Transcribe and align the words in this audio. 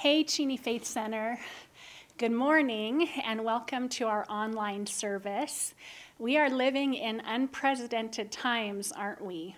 Hey, 0.00 0.22
Cheney 0.22 0.56
Faith 0.56 0.84
Center. 0.84 1.40
Good 2.18 2.30
morning 2.30 3.08
and 3.24 3.44
welcome 3.44 3.88
to 3.88 4.06
our 4.06 4.24
online 4.30 4.86
service. 4.86 5.74
We 6.20 6.38
are 6.38 6.48
living 6.48 6.94
in 6.94 7.18
unprecedented 7.18 8.30
times, 8.30 8.92
aren't 8.92 9.24
we? 9.24 9.56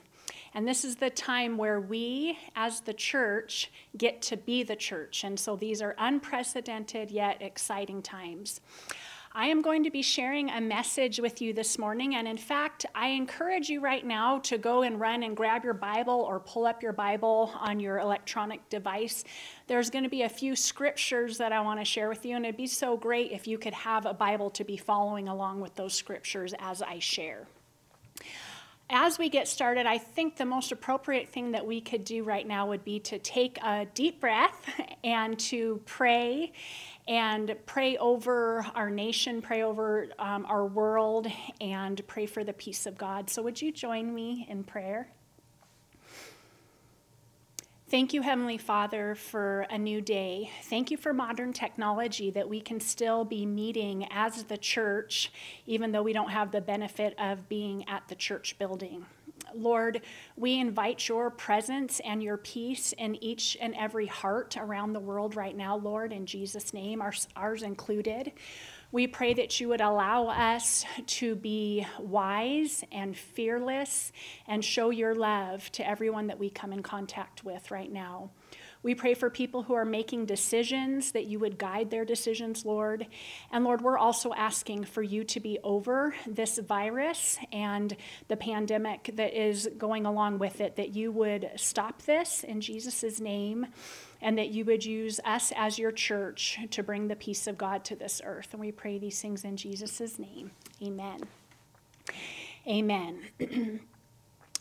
And 0.55 0.67
this 0.67 0.83
is 0.83 0.97
the 0.97 1.11
time 1.11 1.59
where 1.59 1.79
we, 1.79 2.39
as 2.57 2.81
the 2.81 2.95
church, 2.95 3.71
get 3.99 4.23
to 4.23 4.39
be 4.39 4.63
the 4.63 4.77
church. 4.77 5.25
And 5.25 5.39
so 5.39 5.57
these 5.57 5.83
are 5.83 5.95
unprecedented 5.99 7.11
yet 7.11 7.43
exciting 7.43 8.01
times. 8.01 8.63
I 9.33 9.47
am 9.47 9.63
going 9.63 9.85
to 9.85 9.93
be 9.93 10.03
sharing 10.03 10.51
a 10.51 10.61
message 10.61 11.21
with 11.21 11.41
you 11.41 11.53
this 11.53 11.79
morning. 11.79 12.17
And 12.17 12.27
in 12.27 12.37
fact, 12.37 12.85
I 12.97 13.11
encourage 13.11 13.69
you 13.69 13.81
right 13.81 14.05
now 14.05 14.41
to 14.41 14.59
go 14.59 14.83
and 14.83 14.99
run 14.99 15.23
and 15.23 15.37
grab 15.37 15.63
your 15.63 15.75
Bible 15.75 16.27
or 16.29 16.41
pull 16.41 16.67
up 16.67 16.83
your 16.83 16.93
Bible 16.93 17.53
on 17.61 17.79
your 17.79 18.01
electronic 18.01 18.69
device. 18.71 19.23
There's 19.69 19.89
going 19.89 20.03
to 20.03 20.11
be 20.11 20.23
a 20.23 20.29
few 20.29 20.57
scriptures 20.57 21.39
that 21.39 21.53
I 21.53 21.61
want 21.61 21.79
to 21.79 21.85
share 21.85 22.09
with 22.09 22.27
you. 22.27 22.35
And 22.35 22.45
it'd 22.45 22.57
be 22.57 22.67
so 22.67 22.97
great 22.97 23.31
if 23.31 23.47
you 23.47 23.57
could 23.57 23.75
have 23.75 24.05
a 24.05 24.13
Bible 24.13 24.51
to 24.51 24.65
be 24.65 24.77
following 24.77 25.29
along 25.29 25.61
with 25.61 25.77
those 25.77 25.95
scriptures 25.95 26.53
as 26.59 26.83
I 26.83 26.99
share 26.99 27.47
as 28.93 29.19
we 29.21 29.29
get 29.29 29.47
started, 29.47 29.87
I 29.87 29.99
think 29.99 30.37
the 30.37 30.45
most 30.45 30.73
appropriate 30.73 31.29
thing 31.29 31.53
that 31.53 31.65
we 31.65 31.81
could 31.81 32.05
do 32.05 32.25
right 32.25 32.47
now 32.47 32.67
would 32.67 32.85
be 32.85 32.99
to 33.01 33.21
take 33.21 33.57
a 33.63 33.87
deep 33.95 34.21
breath 34.21 34.69
and 35.05 35.39
to 35.39 35.81
pray 35.87 36.53
and 37.11 37.57
pray 37.67 37.97
over 37.97 38.65
our 38.77 38.89
nation, 38.89 39.43
pray 39.43 39.65
over 39.65 40.07
um, 40.21 40.47
our 40.47 40.65
world, 40.65 41.27
and 41.61 42.01
pray 42.07 42.25
for 42.25 42.45
the 42.45 42.53
peace 42.53 42.87
of 42.87 42.97
God. 42.97 43.29
So, 43.29 43.43
would 43.43 43.61
you 43.61 43.73
join 43.73 44.15
me 44.15 44.47
in 44.49 44.63
prayer? 44.63 45.09
Thank 47.91 48.15
you, 48.15 48.23
Heavenly 48.23 48.59
Father, 48.59 49.17
for 49.17 49.67
a 49.71 49.77
new 49.77 50.01
day. 50.01 50.53
Thank 50.67 50.93
you 50.93 50.97
for 50.97 51.13
modern 51.13 51.53
technology 51.53 52.31
that 52.31 52.49
we 52.49 52.61
can 52.61 52.79
still 52.79 53.25
be 53.25 53.45
meeting 53.45 54.07
as 54.13 54.45
the 54.45 54.57
church, 54.57 55.33
even 55.67 55.91
though 55.91 56.05
we 56.05 56.13
don't 56.13 56.31
have 56.31 56.53
the 56.53 56.61
benefit 56.61 57.17
of 57.19 57.49
being 57.49 57.89
at 57.89 58.07
the 58.07 58.15
church 58.15 58.57
building. 58.61 59.07
Lord, 59.55 60.03
we 60.37 60.59
invite 60.59 61.09
your 61.09 61.31
presence 61.31 62.01
and 62.01 62.23
your 62.23 62.37
peace 62.37 62.93
in 62.93 63.23
each 63.23 63.57
and 63.61 63.75
every 63.75 64.07
heart 64.07 64.57
around 64.57 64.93
the 64.93 65.01
world 65.01 65.37
right 65.37 65.57
now, 65.57 65.77
Lord, 65.77 66.13
in 66.13 66.27
Jesus' 66.27 66.73
name, 66.73 67.01
ours, 67.01 67.29
ours 67.37 67.63
included. 67.63 68.33
We 68.93 69.07
pray 69.07 69.35
that 69.35 69.61
you 69.61 69.69
would 69.69 69.81
allow 69.81 70.27
us 70.27 70.85
to 71.07 71.37
be 71.37 71.87
wise 72.01 72.83
and 72.91 73.17
fearless 73.17 74.11
and 74.49 74.65
show 74.65 74.91
your 74.91 75.15
love 75.15 75.71
to 75.73 75.89
everyone 75.89 76.27
that 76.27 76.41
we 76.41 76.51
come 76.51 76.73
in 76.73 76.83
contact 76.83 77.45
with 77.45 77.71
right 77.71 77.93
now. 77.93 78.31
We 78.83 78.95
pray 78.95 79.13
for 79.13 79.29
people 79.29 79.63
who 79.63 79.75
are 79.75 79.85
making 79.85 80.25
decisions 80.27 81.13
that 81.13 81.27
you 81.27 81.39
would 81.39 81.59
guide 81.59 81.91
their 81.91 82.05
decisions, 82.05 82.65
Lord. 82.65 83.07
And 83.53 83.65
Lord, 83.65 83.83
we're 83.83 83.99
also 83.99 84.33
asking 84.33 84.85
for 84.85 85.03
you 85.03 85.23
to 85.25 85.41
be 85.41 85.59
over 85.63 86.15
this 86.27 86.59
virus 86.59 87.39
and 87.53 87.95
the 88.29 88.37
pandemic 88.37 89.11
that 89.15 89.39
is 89.39 89.69
going 89.77 90.07
along 90.07 90.39
with 90.39 90.63
it, 90.63 90.77
that 90.77 90.95
you 90.95 91.13
would 91.13 91.51
stop 91.57 92.03
this 92.03 92.43
in 92.43 92.63
Jesus' 92.63 93.21
name 93.21 93.67
and 94.23 94.39
that 94.39 94.49
you 94.49 94.65
would 94.65 94.85
use 94.85 95.21
us 95.25 95.53
as 95.57 95.79
your 95.79 95.93
church 95.93 96.59
to 96.71 96.83
bring 96.83 97.09
the 97.09 97.17
peace 97.17 97.47
of 97.47 97.59
God 97.59 97.85
to 97.85 97.97
this 97.97 98.23
earth. 98.25 98.49
And 98.53 98.61
we 98.61 98.73
pray 98.73 98.99
these 98.99 99.21
things 99.21 99.45
in 99.45 99.57
Jesus' 99.57 100.19
name. 100.19 100.53
Amen. 100.83 101.21
Amen. 102.67 103.81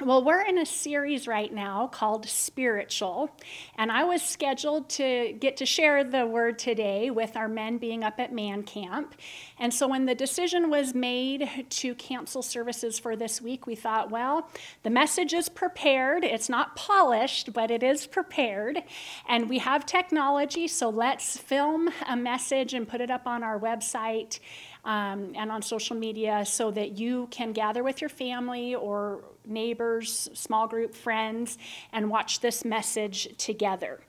Well, 0.02 0.24
we're 0.24 0.44
in 0.44 0.58
a 0.58 0.66
series 0.66 1.28
right 1.28 1.54
now 1.54 1.88
called 1.88 2.26
Spiritual, 2.26 3.30
and 3.78 3.92
I 3.92 4.06
was 4.06 4.22
scheduled 4.22 4.88
to 4.92 5.36
get 5.38 5.58
to 5.58 5.66
share 5.66 6.06
the 6.06 6.26
word 6.26 6.58
today 6.58 7.10
with 7.10 7.36
our 7.36 7.50
men 7.50 7.80
being 7.80 8.06
up 8.06 8.18
at 8.18 8.32
Man 8.32 8.64
Camp. 8.64 9.14
And 9.60 9.74
so, 9.74 9.90
when 9.90 10.06
the 10.06 10.16
decision 10.16 10.70
was 10.70 10.96
made 10.96 11.50
to 11.70 11.96
cancel 11.96 12.42
services 12.42 12.98
for 12.98 13.18
this 13.18 13.42
week, 13.42 13.68
we 13.68 13.76
thought, 13.76 14.10
well, 14.10 14.50
the 14.84 14.90
message 14.90 15.34
is 15.34 15.50
prepared. 15.50 16.24
It's 16.24 16.48
not 16.48 16.78
polished, 16.78 17.52
but 17.52 17.70
it 17.70 17.84
is 17.84 18.08
prepared. 18.08 18.82
And 19.28 19.50
we 19.50 19.58
have 19.58 19.86
technology, 19.86 20.70
so 20.70 20.88
let's 20.90 21.36
film 21.36 21.90
a 22.08 22.16
message 22.16 22.74
and 22.74 22.88
put 22.88 23.02
it 23.02 23.12
up 23.12 23.28
on 23.28 23.44
our 23.44 23.60
website 23.60 24.40
um, 24.86 25.34
and 25.36 25.52
on 25.52 25.62
social 25.62 25.96
media 25.96 26.46
so 26.46 26.72
that 26.72 26.98
you 26.98 27.28
can 27.32 27.52
gather 27.52 27.84
with 27.84 28.02
your 28.02 28.10
family 28.10 28.76
or 28.76 29.24
neighbors, 29.46 30.30
small 30.34 30.68
group, 30.68 30.96
friends, 30.96 31.58
and 31.92 32.10
watch 32.10 32.40
this 32.40 32.64
message 32.64 33.28
together. 33.38 34.00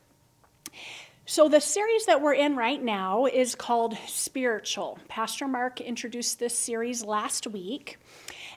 So, 1.26 1.48
the 1.48 1.60
series 1.60 2.06
that 2.06 2.22
we're 2.22 2.34
in 2.34 2.56
right 2.56 2.82
now 2.82 3.26
is 3.26 3.54
called 3.54 3.96
Spiritual. 4.08 4.98
Pastor 5.08 5.46
Mark 5.46 5.80
introduced 5.80 6.38
this 6.40 6.58
series 6.58 7.04
last 7.04 7.46
week. 7.46 7.98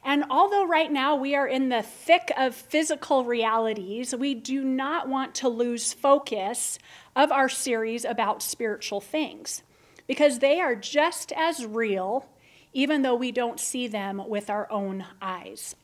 And 0.06 0.25
although 0.29 0.66
right 0.66 0.91
now 0.91 1.16
we 1.16 1.35
are 1.35 1.47
in 1.47 1.69
the 1.69 1.81
thick 1.81 2.31
of 2.35 2.56
physical 2.56 3.23
realities, 3.23 4.13
we 4.13 4.34
do 4.34 4.63
not 4.63 5.07
want 5.07 5.35
to 5.35 5.50
lose 5.50 5.94
focus 5.94 6.78
of 7.16 7.31
our 7.31 7.47
series 7.47 8.03
about 8.03 8.44
spiritual 8.44 9.00
things 9.00 9.62
because 10.08 10.40
they 10.40 10.59
are 10.59 10.75
just 10.75 11.31
as 11.36 11.66
real, 11.66 12.25
even 12.74 13.02
though 13.02 13.16
we 13.16 13.31
don't 13.31 13.59
see 13.59 13.88
them 13.88 14.22
with 14.28 14.50
our 14.50 14.69
own 14.72 15.06
eyes. 15.22 15.75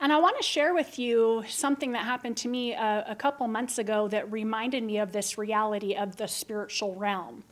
And 0.00 0.12
I 0.12 0.18
want 0.18 0.36
to 0.36 0.42
share 0.42 0.74
with 0.74 0.98
you 0.98 1.44
something 1.48 1.92
that 1.92 2.04
happened 2.04 2.36
to 2.38 2.48
me 2.48 2.72
a, 2.72 3.04
a, 3.08 3.16
couple 3.16 3.48
months 3.48 3.78
ago 3.78 4.08
that 4.08 4.30
reminded 4.30 4.84
me 4.84 4.98
of 4.98 5.12
this 5.12 5.36
reality 5.36 5.94
of 5.94 6.16
the 6.16 6.28
spiritual 6.28 6.94
realm. 6.94 7.42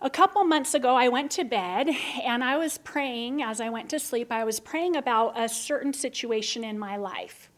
A 0.00 0.10
couple 0.10 0.42
months 0.44 0.74
ago, 0.74 0.96
I 0.96 1.08
went 1.08 1.30
to 1.32 1.44
bed 1.44 1.88
and 2.24 2.42
I 2.42 2.56
was 2.56 2.78
praying 2.78 3.40
as 3.40 3.60
I 3.60 3.68
went 3.68 3.88
to 3.90 4.00
sleep. 4.00 4.32
I 4.32 4.42
was 4.42 4.58
praying 4.58 4.96
about 4.96 5.38
a 5.38 5.48
certain 5.48 5.92
situation 5.92 6.64
in 6.64 6.76
my 6.76 6.96
life. 6.96 7.51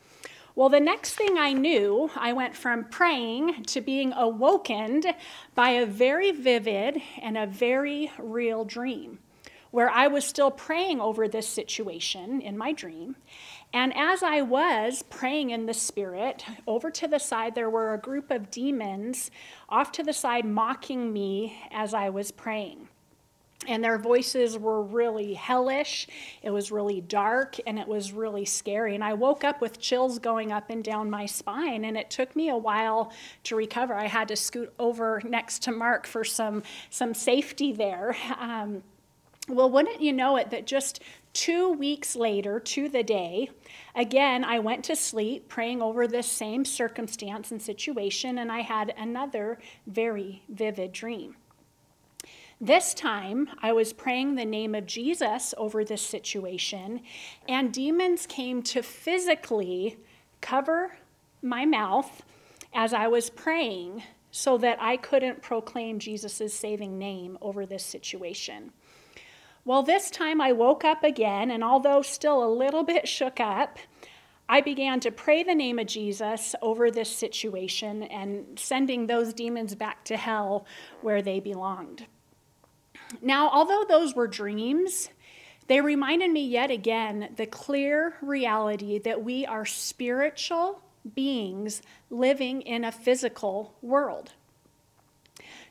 Well, 0.56 0.68
the 0.68 0.78
next 0.78 1.14
thing 1.14 1.36
I 1.36 1.52
knew, 1.52 2.10
I 2.14 2.32
went 2.32 2.54
from 2.54 2.84
praying 2.84 3.64
to 3.64 3.80
being 3.80 4.12
awokened 4.12 5.04
by 5.56 5.70
a 5.70 5.84
very 5.84 6.30
vivid 6.30 7.02
and 7.20 7.36
a 7.36 7.44
very 7.44 8.12
real 8.18 8.64
dream 8.64 9.18
where 9.72 9.90
I 9.90 10.06
was 10.06 10.24
still 10.24 10.52
praying 10.52 11.00
over 11.00 11.26
this 11.26 11.48
situation 11.48 12.40
in 12.40 12.56
my 12.56 12.72
dream. 12.72 13.16
And 13.72 13.92
as 13.96 14.22
I 14.22 14.42
was 14.42 15.02
praying 15.02 15.50
in 15.50 15.66
the 15.66 15.74
spirit, 15.74 16.44
over 16.68 16.92
to 16.92 17.08
the 17.08 17.18
side, 17.18 17.56
there 17.56 17.68
were 17.68 17.92
a 17.92 17.98
group 17.98 18.30
of 18.30 18.52
demons 18.52 19.32
off 19.68 19.90
to 19.92 20.04
the 20.04 20.12
side 20.12 20.44
mocking 20.44 21.12
me 21.12 21.58
as 21.72 21.92
I 21.92 22.10
was 22.10 22.30
praying 22.30 22.86
and 23.66 23.82
their 23.82 23.98
voices 23.98 24.58
were 24.58 24.82
really 24.82 25.34
hellish. 25.34 26.06
It 26.42 26.50
was 26.50 26.70
really 26.70 27.00
dark 27.00 27.56
and 27.66 27.78
it 27.78 27.88
was 27.88 28.12
really 28.12 28.44
scary. 28.44 28.94
And 28.94 29.02
I 29.02 29.14
woke 29.14 29.44
up 29.44 29.60
with 29.60 29.80
chills 29.80 30.18
going 30.18 30.52
up 30.52 30.70
and 30.70 30.82
down 30.82 31.10
my 31.10 31.26
spine, 31.26 31.84
and 31.84 31.96
it 31.96 32.10
took 32.10 32.34
me 32.36 32.48
a 32.48 32.56
while 32.56 33.12
to 33.44 33.56
recover. 33.56 33.94
I 33.94 34.06
had 34.06 34.28
to 34.28 34.36
scoot 34.36 34.72
over 34.78 35.22
next 35.24 35.62
to 35.62 35.72
Mark 35.72 36.06
for 36.06 36.24
some, 36.24 36.62
some 36.90 37.14
safety 37.14 37.72
there. 37.72 38.16
Um, 38.38 38.82
well, 39.48 39.70
wouldn't 39.70 40.00
you 40.00 40.12
know 40.12 40.36
it 40.36 40.50
that 40.50 40.66
just 40.66 41.02
two 41.34 41.70
weeks 41.70 42.16
later 42.16 42.60
to 42.60 42.88
the 42.88 43.02
day, 43.02 43.50
again, 43.94 44.44
I 44.44 44.58
went 44.60 44.84
to 44.84 44.96
sleep 44.96 45.48
praying 45.48 45.82
over 45.82 46.06
this 46.06 46.30
same 46.30 46.64
circumstance 46.64 47.50
and 47.50 47.60
situation, 47.60 48.38
and 48.38 48.50
I 48.50 48.60
had 48.60 48.94
another 48.96 49.58
very 49.86 50.42
vivid 50.48 50.92
dream. 50.92 51.36
This 52.60 52.94
time, 52.94 53.48
I 53.62 53.72
was 53.72 53.92
praying 53.92 54.36
the 54.36 54.44
name 54.44 54.74
of 54.74 54.86
Jesus 54.86 55.54
over 55.58 55.84
this 55.84 56.02
situation, 56.02 57.00
and 57.48 57.72
demons 57.72 58.26
came 58.26 58.62
to 58.62 58.82
physically 58.82 59.98
cover 60.40 60.96
my 61.42 61.66
mouth 61.66 62.22
as 62.72 62.94
I 62.94 63.08
was 63.08 63.28
praying 63.28 64.04
so 64.30 64.56
that 64.58 64.78
I 64.80 64.96
couldn't 64.96 65.42
proclaim 65.42 65.98
Jesus' 65.98 66.54
saving 66.54 66.96
name 66.98 67.38
over 67.40 67.66
this 67.66 67.84
situation. 67.84 68.72
Well, 69.64 69.82
this 69.82 70.10
time 70.10 70.40
I 70.40 70.52
woke 70.52 70.84
up 70.84 71.02
again, 71.02 71.50
and 71.50 71.64
although 71.64 72.02
still 72.02 72.44
a 72.44 72.52
little 72.52 72.84
bit 72.84 73.08
shook 73.08 73.40
up, 73.40 73.78
I 74.48 74.60
began 74.60 75.00
to 75.00 75.10
pray 75.10 75.42
the 75.42 75.54
name 75.54 75.78
of 75.78 75.86
Jesus 75.86 76.54
over 76.60 76.90
this 76.90 77.10
situation 77.10 78.02
and 78.04 78.58
sending 78.58 79.06
those 79.06 79.32
demons 79.32 79.74
back 79.74 80.04
to 80.04 80.16
hell 80.16 80.66
where 81.00 81.22
they 81.22 81.40
belonged. 81.40 82.06
Now, 83.22 83.48
although 83.50 83.84
those 83.88 84.14
were 84.14 84.26
dreams, 84.26 85.10
they 85.66 85.80
reminded 85.80 86.30
me 86.30 86.46
yet 86.46 86.70
again 86.70 87.30
the 87.36 87.46
clear 87.46 88.14
reality 88.20 88.98
that 88.98 89.22
we 89.24 89.46
are 89.46 89.64
spiritual 89.64 90.82
beings 91.14 91.82
living 92.10 92.62
in 92.62 92.84
a 92.84 92.92
physical 92.92 93.74
world. 93.82 94.32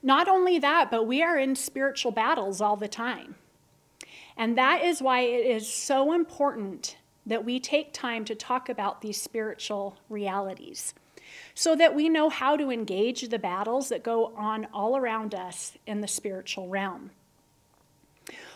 Not 0.02 0.28
only 0.28 0.60
that, 0.60 0.92
but 0.92 1.08
we 1.08 1.24
are 1.24 1.38
in 1.38 1.56
spiritual 1.56 2.12
battles 2.12 2.60
all 2.60 2.76
the 2.76 2.88
time. 2.88 3.36
And 4.36 4.58
that 4.58 4.84
is 4.84 5.02
why 5.02 5.22
it 5.22 5.46
is 5.46 5.72
so 5.72 6.12
important 6.14 6.98
that 7.26 7.46
we 7.46 7.60
take 7.60 7.94
time 7.94 8.26
to 8.26 8.36
talk 8.36 8.68
about 8.68 9.02
these 9.02 9.22
spiritual 9.22 9.98
realities. 10.10 10.94
so 11.54 11.76
that 11.76 11.96
we 11.96 12.10
know 12.10 12.30
how 12.30 12.56
to 12.58 12.72
engage 12.72 13.30
the 13.30 13.40
battles 13.40 13.90
that 13.90 14.04
go 14.04 14.34
on 14.36 14.68
all 14.74 14.98
around 14.98 15.36
us 15.36 15.74
in 15.86 16.02
the 16.02 16.08
spiritual 16.08 16.68
realm. 16.68 17.12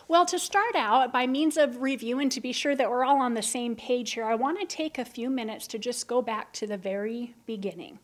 Well, 0.10 0.26
to 0.28 0.40
start 0.40 0.74
out, 0.74 1.12
by 1.12 1.28
means 1.28 1.58
of 1.58 1.82
review 1.82 2.20
and 2.20 2.32
to 2.32 2.40
be 2.40 2.54
sure 2.54 2.76
that 2.78 2.90
we're 2.90 3.04
all 3.04 3.22
on 3.22 3.34
the 3.34 3.42
same 3.42 3.76
page 3.76 4.14
here, 4.14 4.24
I 4.24 4.36
want 4.36 4.58
to 4.58 4.66
take 4.66 4.98
a 4.98 5.04
few 5.04 5.30
minutes 5.30 5.68
to 5.68 5.78
just 5.78 6.08
go 6.08 6.22
back 6.22 6.54
to 6.54 6.68
the 6.68 6.78
very 6.78 7.34
beginning. 7.46 8.00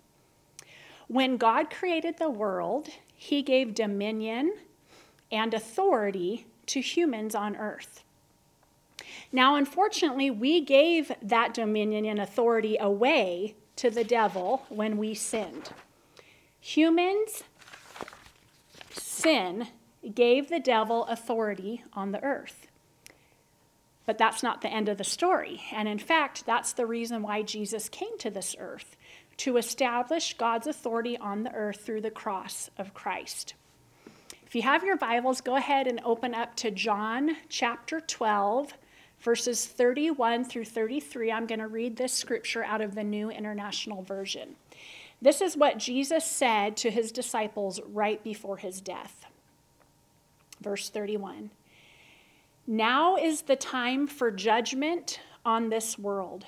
When 1.07 1.37
God 1.37 1.69
created 1.69 2.17
the 2.17 2.29
world, 2.29 2.89
he 3.15 3.41
gave 3.41 3.73
dominion 3.73 4.53
and 5.31 5.53
authority 5.53 6.45
to 6.65 6.81
humans 6.81 7.35
on 7.35 7.55
earth. 7.55 8.03
Now, 9.31 9.55
unfortunately, 9.55 10.29
we 10.29 10.59
gave 10.59 11.09
that 11.21 11.53
dominion 11.53 12.05
and 12.05 12.19
authority 12.19 12.75
away 12.81 13.55
to 13.77 13.89
the 13.89 14.03
devil 14.03 14.65
when 14.67 14.97
we 14.97 15.13
sinned. 15.13 15.69
Humans' 16.59 17.43
sin 18.91 19.67
gave 20.15 20.49
the 20.49 20.59
devil 20.59 21.05
authority 21.05 21.83
on 21.93 22.11
the 22.11 22.23
earth. 22.23 22.67
But 24.05 24.17
that's 24.17 24.43
not 24.43 24.61
the 24.61 24.71
end 24.71 24.89
of 24.89 24.97
the 24.97 25.03
story. 25.03 25.61
And 25.71 25.87
in 25.87 25.99
fact, 25.99 26.45
that's 26.45 26.73
the 26.73 26.85
reason 26.85 27.21
why 27.21 27.41
Jesus 27.41 27.87
came 27.87 28.17
to 28.19 28.29
this 28.29 28.55
earth 28.59 28.97
to 29.37 29.57
establish 29.57 30.35
God's 30.37 30.67
authority 30.67 31.17
on 31.17 31.43
the 31.43 31.53
earth 31.53 31.81
through 31.81 32.01
the 32.01 32.11
cross 32.11 32.69
of 32.77 32.93
Christ. 32.93 33.53
If 34.45 34.55
you 34.55 34.61
have 34.61 34.83
your 34.83 34.97
Bibles, 34.97 35.41
go 35.41 35.55
ahead 35.55 35.87
and 35.87 35.99
open 36.03 36.35
up 36.35 36.55
to 36.57 36.69
John 36.69 37.37
chapter 37.49 37.99
12, 37.99 38.73
verses 39.19 39.65
31 39.65 40.45
through 40.45 40.65
33. 40.65 41.31
I'm 41.31 41.47
going 41.47 41.59
to 41.59 41.67
read 41.67 41.97
this 41.97 42.13
scripture 42.13 42.63
out 42.63 42.81
of 42.81 42.93
the 42.93 43.03
New 43.03 43.31
International 43.31 44.03
Version. 44.03 44.55
This 45.21 45.41
is 45.41 45.57
what 45.57 45.79
Jesus 45.79 46.25
said 46.25 46.77
to 46.77 46.91
his 46.91 47.11
disciples 47.11 47.79
right 47.91 48.23
before 48.23 48.57
his 48.57 48.81
death. 48.81 49.22
Verse 50.63 50.89
31 50.89 51.51
Now 52.65 53.17
is 53.17 53.41
the 53.41 53.57
time 53.57 54.07
for 54.07 54.31
judgment 54.31 55.19
on 55.45 55.69
this 55.69 55.99
world. 55.99 56.45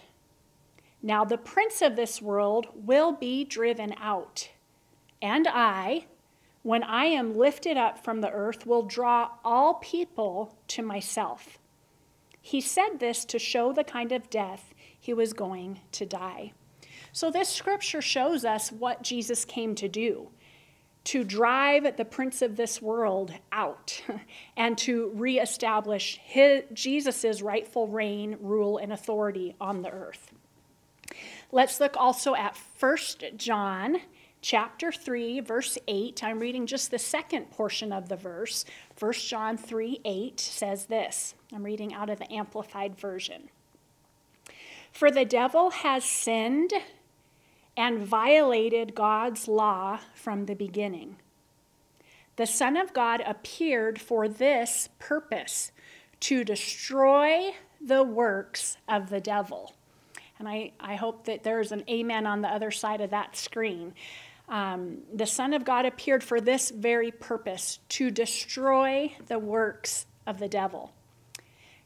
Now 1.03 1.25
the 1.25 1.37
prince 1.37 1.81
of 1.81 1.97
this 1.97 2.21
world 2.21 2.67
will 2.73 3.11
be 3.11 3.43
driven 3.43 3.93
out, 4.01 4.49
and 5.21 5.47
I, 5.47 6.05
when 6.63 6.81
I 6.81 7.05
am 7.05 7.35
lifted 7.35 7.77
up 7.77 8.03
from 8.03 8.21
the 8.21 8.31
earth, 8.31 8.65
will 8.65 8.83
draw 8.83 9.31
all 9.43 9.75
people 9.75 10.57
to 10.69 10.81
myself. 10.81 11.59
He 12.41 12.61
said 12.61 12.99
this 12.99 13.25
to 13.25 13.37
show 13.37 13.73
the 13.73 13.83
kind 13.83 14.11
of 14.11 14.29
death 14.29 14.73
he 14.97 15.13
was 15.13 15.33
going 15.33 15.81
to 15.91 16.05
die. 16.05 16.53
So, 17.11 17.29
this 17.29 17.49
scripture 17.49 18.01
shows 18.01 18.45
us 18.45 18.71
what 18.71 19.03
Jesus 19.03 19.45
came 19.45 19.75
to 19.75 19.89
do 19.89 20.29
to 21.05 21.23
drive 21.23 21.97
the 21.97 22.05
prince 22.05 22.41
of 22.41 22.55
this 22.55 22.81
world 22.81 23.31
out 23.51 24.01
and 24.57 24.77
to 24.79 25.11
reestablish 25.15 26.19
Jesus' 26.73 27.41
rightful 27.41 27.87
reign, 27.87 28.37
rule, 28.41 28.77
and 28.77 28.91
authority 28.91 29.55
on 29.61 29.81
the 29.81 29.91
earth. 29.91 30.31
Let's 31.51 31.79
look 31.79 31.95
also 31.95 32.35
at 32.35 32.57
1 32.79 32.97
John 33.37 33.97
chapter 34.41 34.91
3 34.91 35.39
verse 35.39 35.75
8 35.87 36.23
i'm 36.23 36.37
reading 36.37 36.67
just 36.67 36.91
the 36.91 36.99
second 36.99 37.49
portion 37.49 37.91
of 37.91 38.09
the 38.09 38.15
verse. 38.15 38.63
1 38.99 39.13
john 39.13 39.57
3 39.57 40.01
8 40.05 40.39
says 40.39 40.85
this. 40.85 41.33
I'm 41.51 41.63
reading 41.63 41.95
out 41.95 42.11
of 42.11 42.19
the 42.19 42.31
amplified 42.31 42.95
version. 42.95 43.49
For 44.91 45.09
the 45.09 45.25
devil 45.25 45.71
has 45.71 46.05
sinned 46.05 46.71
and 47.77 48.05
violated 48.05 48.95
god's 48.95 49.47
law 49.47 49.99
from 50.13 50.45
the 50.45 50.55
beginning 50.55 51.15
the 52.35 52.45
son 52.45 52.75
of 52.77 52.93
god 52.93 53.21
appeared 53.25 53.99
for 53.99 54.27
this 54.27 54.89
purpose 54.99 55.71
to 56.19 56.43
destroy 56.43 57.51
the 57.81 58.03
works 58.03 58.77
of 58.87 59.09
the 59.09 59.19
devil 59.19 59.73
and 60.39 60.47
I, 60.47 60.71
I 60.79 60.95
hope 60.95 61.25
that 61.25 61.43
there's 61.43 61.71
an 61.71 61.83
amen 61.89 62.27
on 62.27 62.41
the 62.41 62.49
other 62.49 62.71
side 62.71 63.01
of 63.01 63.11
that 63.11 63.37
screen. 63.37 63.93
Um, 64.49 64.99
the 65.13 65.25
Son 65.25 65.53
of 65.53 65.65
God 65.65 65.85
appeared 65.85 66.23
for 66.23 66.41
this 66.41 66.71
very 66.71 67.11
purpose 67.11 67.79
to 67.89 68.11
destroy 68.11 69.15
the 69.27 69.39
works 69.39 70.05
of 70.27 70.39
the 70.39 70.47
devil. 70.47 70.91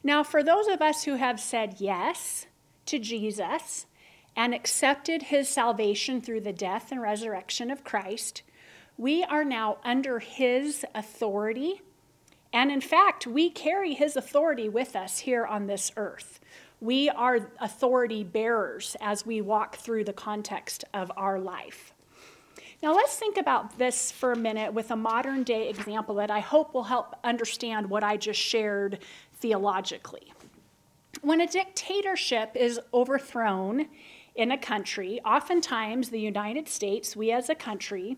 Now, 0.03 0.23
for 0.23 0.43
those 0.43 0.67
of 0.67 0.81
us 0.81 1.03
who 1.03 1.15
have 1.15 1.39
said 1.39 1.75
yes 1.77 2.47
to 2.87 2.99
Jesus 2.99 3.85
and 4.39 4.55
accepted 4.55 5.23
his 5.23 5.49
salvation 5.49 6.21
through 6.21 6.39
the 6.39 6.53
death 6.53 6.93
and 6.93 7.01
resurrection 7.01 7.69
of 7.69 7.83
Christ, 7.83 8.41
we 8.97 9.21
are 9.21 9.43
now 9.43 9.79
under 9.83 10.19
his 10.19 10.85
authority. 10.95 11.81
And 12.53 12.71
in 12.71 12.79
fact, 12.79 13.27
we 13.27 13.49
carry 13.49 13.93
his 13.95 14.15
authority 14.15 14.69
with 14.69 14.95
us 14.95 15.19
here 15.19 15.45
on 15.45 15.67
this 15.67 15.91
earth. 15.97 16.39
We 16.79 17.09
are 17.09 17.51
authority 17.59 18.23
bearers 18.23 18.95
as 19.01 19.25
we 19.25 19.41
walk 19.41 19.75
through 19.75 20.05
the 20.05 20.13
context 20.13 20.85
of 20.93 21.11
our 21.17 21.37
life. 21.37 21.91
Now, 22.81 22.95
let's 22.95 23.17
think 23.17 23.35
about 23.35 23.77
this 23.77 24.09
for 24.09 24.31
a 24.31 24.37
minute 24.37 24.73
with 24.73 24.89
a 24.89 24.95
modern 24.95 25.43
day 25.43 25.67
example 25.67 26.15
that 26.15 26.31
I 26.31 26.39
hope 26.39 26.73
will 26.73 26.83
help 26.83 27.13
understand 27.25 27.89
what 27.89 28.05
I 28.05 28.15
just 28.15 28.39
shared 28.39 28.99
theologically. 29.33 30.31
When 31.21 31.41
a 31.41 31.47
dictatorship 31.47 32.51
is 32.55 32.79
overthrown 32.93 33.87
in 34.35 34.51
a 34.51 34.57
country, 34.57 35.19
oftentimes 35.25 36.09
the 36.09 36.19
United 36.19 36.67
States, 36.67 37.15
we 37.15 37.31
as 37.31 37.49
a 37.49 37.55
country, 37.55 38.17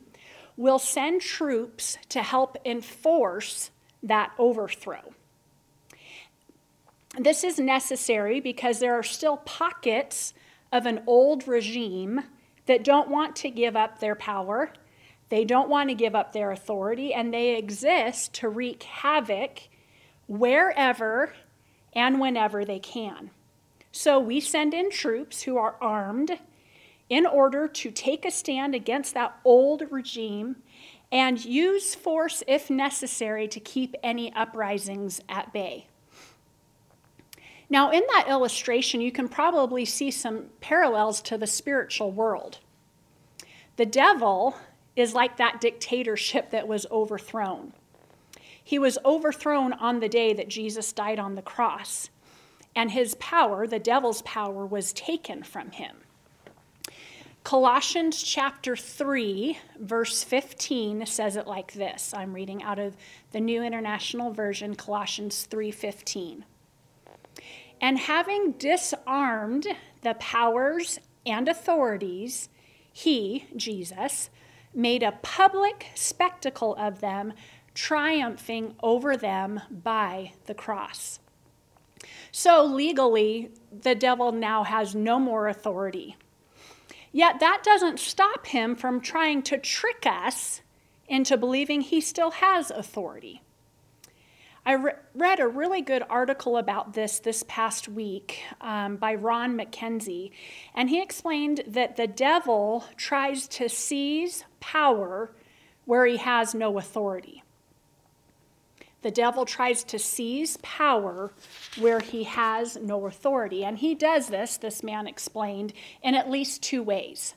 will 0.58 0.80
send 0.80 1.22
troops 1.22 1.98
to 2.10 2.22
help 2.22 2.58
enforce 2.66 3.72
that 4.04 4.32
overthrow. 4.38 5.14
This 7.18 7.44
is 7.44 7.60
necessary 7.60 8.40
because 8.40 8.80
there 8.80 8.98
are 8.98 9.04
still 9.04 9.38
pockets 9.38 10.34
of 10.72 10.86
an 10.86 11.02
old 11.08 11.48
regime 11.48 12.22
that 12.66 12.84
don't 12.84 13.10
want 13.10 13.36
to 13.38 13.50
give 13.50 13.76
up 13.76 14.00
their 14.00 14.16
power, 14.16 14.72
they 15.30 15.46
don't 15.46 15.70
want 15.70 15.90
to 15.90 15.96
give 15.96 16.16
up 16.16 16.34
their 16.34 16.52
authority, 16.52 17.14
and 17.14 17.34
they 17.34 17.56
exist 17.56 18.34
to 18.36 18.50
wreak 18.50 18.84
havoc 18.84 19.62
wherever 20.28 21.34
and 21.94 22.20
whenever 22.20 22.64
they 22.64 22.80
can. 22.80 23.32
So 23.92 24.20
we 24.20 24.40
send 24.40 24.74
in 24.74 24.90
troops 24.90 25.44
who 25.44 25.58
are 25.58 25.76
armed 25.82 26.40
in 27.10 27.26
order 27.26 27.68
to 27.68 27.92
take 27.92 28.26
a 28.26 28.32
stand 28.32 28.74
against 28.74 29.14
that 29.14 29.38
old 29.44 29.84
regime 29.92 30.56
and 31.12 31.44
use 31.44 31.94
force 31.94 32.42
if 32.48 32.70
necessary 32.70 33.48
to 33.50 33.60
keep 33.60 33.96
any 34.02 34.34
uprisings 34.34 35.22
at 35.28 35.52
bay. 35.52 35.88
Now, 37.70 37.92
in 37.92 38.04
that 38.14 38.28
illustration, 38.30 39.02
you 39.02 39.12
can 39.12 39.28
probably 39.28 39.86
see 39.86 40.12
some 40.12 40.48
parallels 40.62 41.22
to 41.24 41.38
the 41.38 41.48
spiritual 41.48 42.12
world. 42.12 42.60
The 43.78 43.86
devil 43.86 44.56
is 44.96 45.14
like 45.14 45.38
that 45.38 45.60
dictatorship 45.60 46.52
that 46.52 46.68
was 46.68 46.86
overthrown. 46.92 47.74
He 48.64 48.78
was 48.78 48.98
overthrown 49.04 49.74
on 49.74 50.00
the 50.00 50.10
day 50.10 50.34
that 50.34 50.48
Jesus 50.48 50.94
died 50.94 51.20
on 51.20 51.36
the 51.36 51.42
cross, 51.42 52.10
and 52.76 52.92
his 52.92 53.16
power, 53.16 53.68
the 53.68 53.80
devil's 53.80 54.22
power, 54.24 54.66
was 54.66 54.94
taken 54.94 55.44
from 55.44 55.72
him. 55.72 55.98
Colossians 57.44 58.22
chapter 58.22 58.76
3, 58.76 59.58
verse 59.80 60.24
15 60.24 61.08
says 61.08 61.36
it 61.36 61.48
like 61.48 61.74
this. 61.74 62.14
I'm 62.14 62.34
reading 62.34 62.62
out 62.62 62.78
of 62.78 62.96
the 63.32 63.40
New 63.40 63.64
International 63.64 64.32
Version, 64.32 64.76
Colossians 64.76 65.48
3:15. 65.48 66.46
And 67.82 67.98
having 67.98 68.52
disarmed 68.54 69.66
the 70.04 70.14
powers 70.14 71.00
and 71.26 71.48
authorities, 71.48 72.50
he, 72.94 73.48
Jesus, 73.56 74.30
made 74.74 75.02
a 75.02 75.18
public 75.24 75.88
spectacle 75.96 76.76
of 76.76 77.02
them, 77.02 77.34
triumphing 77.74 78.76
over 78.84 79.18
them 79.18 79.62
by 79.72 80.34
the 80.46 80.54
cross. 80.54 81.20
So, 82.32 82.64
legally, 82.64 83.50
the 83.82 83.96
devil 83.96 84.32
now 84.32 84.64
has 84.64 84.96
no 84.96 85.20
more 85.20 85.48
authority. 85.48 86.16
Yet, 87.12 87.40
that 87.42 87.62
doesn't 87.64 88.00
stop 88.00 88.48
him 88.48 88.76
from 88.76 89.02
trying 89.02 89.44
to 89.44 89.58
trick 89.58 90.06
us 90.06 90.62
into 91.08 91.36
believing 91.36 91.82
he 91.82 92.00
still 92.00 92.32
has 92.32 92.72
authority. 92.72 93.42
I 94.66 94.74
re- 94.74 94.94
read 95.16 95.40
a 95.40 95.48
really 95.48 95.82
good 95.82 96.04
article 96.10 96.56
about 96.56 96.94
this 96.94 97.20
this 97.20 97.44
past 97.48 97.90
week 97.90 98.44
um, 98.62 98.96
by 98.96 99.16
Ron 99.16 99.58
McKenzie, 99.58 100.32
and 100.76 100.90
he 100.90 101.02
explained 101.02 101.64
that 101.68 101.98
the 101.98 102.08
devil 102.08 102.86
tries 102.96 103.48
to 103.50 103.68
seize 103.68 104.46
power 104.60 105.32
where 105.86 106.06
he 106.06 106.18
has 106.18 106.54
no 106.54 106.78
authority. 106.78 107.41
The 109.02 109.12
devil 109.12 109.46
tries 109.46 109.84
to 109.86 109.98
seize 109.98 110.58
power 110.58 111.32
where 111.80 112.00
he 112.00 112.24
has 112.24 112.78
no 112.78 113.08
authority. 113.08 113.66
And 113.66 113.78
he 113.78 113.96
does 113.96 114.28
this, 114.28 114.58
this 114.58 114.84
man 114.84 115.08
explained, 115.08 115.74
in 116.04 116.16
at 116.16 116.30
least 116.30 116.62
two 116.62 116.84
ways. 116.84 117.34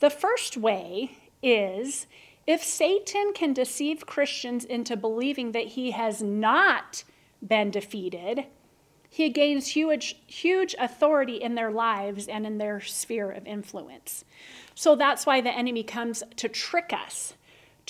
The 0.00 0.10
first 0.10 0.56
way 0.56 1.16
is 1.42 2.06
if 2.46 2.62
Satan 2.64 3.32
can 3.34 3.52
deceive 3.52 4.06
Christians 4.06 4.64
into 4.64 4.96
believing 4.96 5.52
that 5.52 5.66
he 5.66 5.92
has 5.92 6.22
not 6.22 7.04
been 7.46 7.70
defeated, 7.70 8.46
he 9.08 9.28
gains 9.28 9.68
huge, 9.68 10.16
huge 10.26 10.74
authority 10.78 11.36
in 11.36 11.54
their 11.54 11.70
lives 11.70 12.28
and 12.28 12.46
in 12.46 12.58
their 12.58 12.80
sphere 12.80 13.30
of 13.30 13.46
influence. 13.46 14.24
So 14.74 14.96
that's 14.96 15.26
why 15.26 15.40
the 15.40 15.52
enemy 15.52 15.82
comes 15.82 16.22
to 16.36 16.48
trick 16.48 16.92
us, 16.92 17.34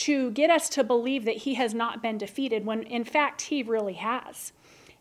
to 0.00 0.30
get 0.30 0.48
us 0.48 0.70
to 0.70 0.82
believe 0.82 1.26
that 1.26 1.36
he 1.36 1.54
has 1.54 1.74
not 1.74 2.02
been 2.02 2.16
defeated, 2.16 2.64
when 2.64 2.82
in 2.84 3.04
fact 3.04 3.42
he 3.42 3.62
really 3.62 3.94
has. 3.94 4.52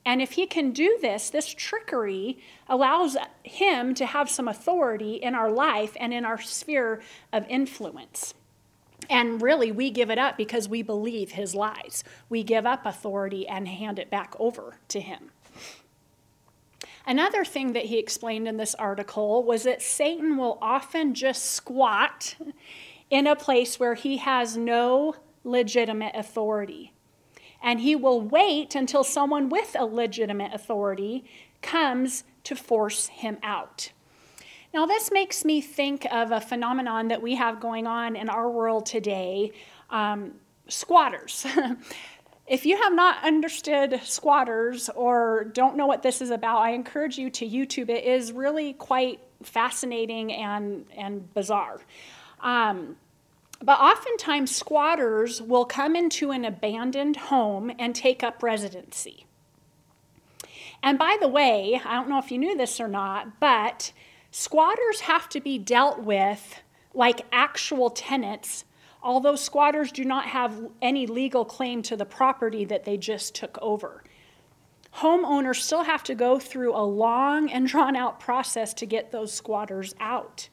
And 0.06 0.22
if 0.22 0.32
he 0.32 0.46
can 0.46 0.72
do 0.72 0.98
this, 1.02 1.30
this 1.30 1.54
trickery 1.54 2.40
allows 2.68 3.16
him 3.44 3.94
to 3.96 4.06
have 4.06 4.30
some 4.30 4.50
authority 4.50 5.16
in 5.16 5.36
our 5.36 5.50
life 5.50 5.96
and 6.00 6.14
in 6.14 6.26
our 6.26 6.42
sphere 6.42 7.02
of 7.32 7.46
influence. 7.48 8.34
And 9.10 9.42
really, 9.42 9.72
we 9.72 9.90
give 9.90 10.10
it 10.10 10.18
up 10.18 10.36
because 10.36 10.68
we 10.68 10.82
believe 10.82 11.32
his 11.32 11.56
lies. 11.56 12.04
We 12.28 12.44
give 12.44 12.66
up 12.66 12.86
authority 12.86 13.48
and 13.48 13.70
hand 13.70 14.00
it 14.00 14.10
back 14.10 14.36
over 14.38 14.80
to 14.90 15.00
him. 15.00 15.32
Another 17.08 17.46
thing 17.46 17.72
that 17.72 17.86
he 17.86 17.98
explained 17.98 18.48
in 18.48 18.58
this 18.58 18.76
article 18.76 19.44
was 19.44 19.64
that 19.64 19.82
Satan 19.82 20.36
will 20.36 20.58
often 20.62 21.14
just 21.14 21.46
squat 21.46 22.36
in 23.10 23.28
a 23.28 23.36
place 23.36 23.80
where 23.80 23.96
he 23.96 24.18
has 24.18 24.56
no 24.56 25.16
legitimate 25.44 26.16
authority. 26.16 26.94
And 27.62 27.82
he 27.82 27.96
will 27.96 28.22
wait 28.22 28.76
until 28.76 29.04
someone 29.04 29.50
with 29.50 29.76
a 29.78 29.86
legitimate 29.86 30.54
authority 30.54 31.26
comes 31.62 32.24
to 32.46 32.56
force 32.56 33.08
him 33.08 33.38
out. 33.44 33.92
Now, 34.74 34.86
this 34.86 35.12
makes 35.12 35.44
me 35.44 35.62
think 35.62 36.06
of 36.12 36.32
a 36.32 36.40
phenomenon 36.40 37.08
that 37.08 37.22
we 37.22 37.36
have 37.36 37.60
going 37.60 37.88
on 37.88 38.16
in 38.16 38.30
our 38.30 38.50
world 38.50 38.86
today 38.86 39.52
um, 39.90 40.34
squatters. 40.68 41.46
if 42.48 42.66
you 42.66 42.82
have 42.82 42.94
not 42.94 43.24
understood 43.24 44.00
squatters 44.04 44.90
or 44.90 45.46
don't 45.54 45.76
know 45.76 45.88
what 45.88 46.04
this 46.04 46.22
is 46.22 46.30
about, 46.30 46.60
I 46.60 46.72
encourage 46.72 47.18
you 47.18 47.32
to 47.32 47.48
YouTube 47.48 47.90
it. 47.90 48.04
Is 48.04 48.32
really 48.32 48.74
quite 48.74 49.20
fascinating 49.42 50.32
and, 50.34 50.86
and 50.96 51.34
bizarre. 51.34 51.82
Um, 52.42 52.98
but 53.62 53.80
oftentimes, 53.80 54.56
squatters 54.56 55.42
will 55.42 55.66
come 55.66 55.96
into 55.96 56.32
an 56.32 56.46
abandoned 56.46 57.18
home 57.18 57.72
and 57.78 57.94
take 57.94 58.24
up 58.24 58.42
residency. 58.42 59.26
And 60.82 60.98
by 60.98 61.18
the 61.20 61.28
way, 61.28 61.82
I 61.84 61.96
don't 61.96 62.10
know 62.10 62.20
if 62.20 62.32
you 62.32 62.38
knew 62.38 62.56
this 62.56 62.80
or 62.80 62.88
not, 62.88 63.40
but 63.40 63.92
Squatters 64.32 65.02
have 65.02 65.28
to 65.30 65.42
be 65.42 65.58
dealt 65.58 66.04
with 66.04 66.62
like 66.94 67.26
actual 67.32 67.90
tenants, 67.90 68.66
although 69.02 69.36
squatters 69.36 69.92
do 69.92 70.06
not 70.06 70.28
have 70.28 70.68
any 70.82 71.08
legal 71.08 71.46
claim 71.46 71.82
to 71.84 71.98
the 71.98 72.06
property 72.06 72.64
that 72.66 72.86
they 72.86 72.98
just 72.98 73.34
took 73.34 73.58
over. 73.62 74.04
Homeowners 74.98 75.62
still 75.62 75.84
have 75.84 76.04
to 76.04 76.16
go 76.16 76.40
through 76.40 76.76
a 76.76 76.86
long 76.86 77.50
and 77.52 77.68
drawn 77.68 77.96
out 77.96 78.20
process 78.20 78.74
to 78.76 78.86
get 78.86 79.12
those 79.12 79.34
squatters 79.34 79.96
out. 80.00 80.50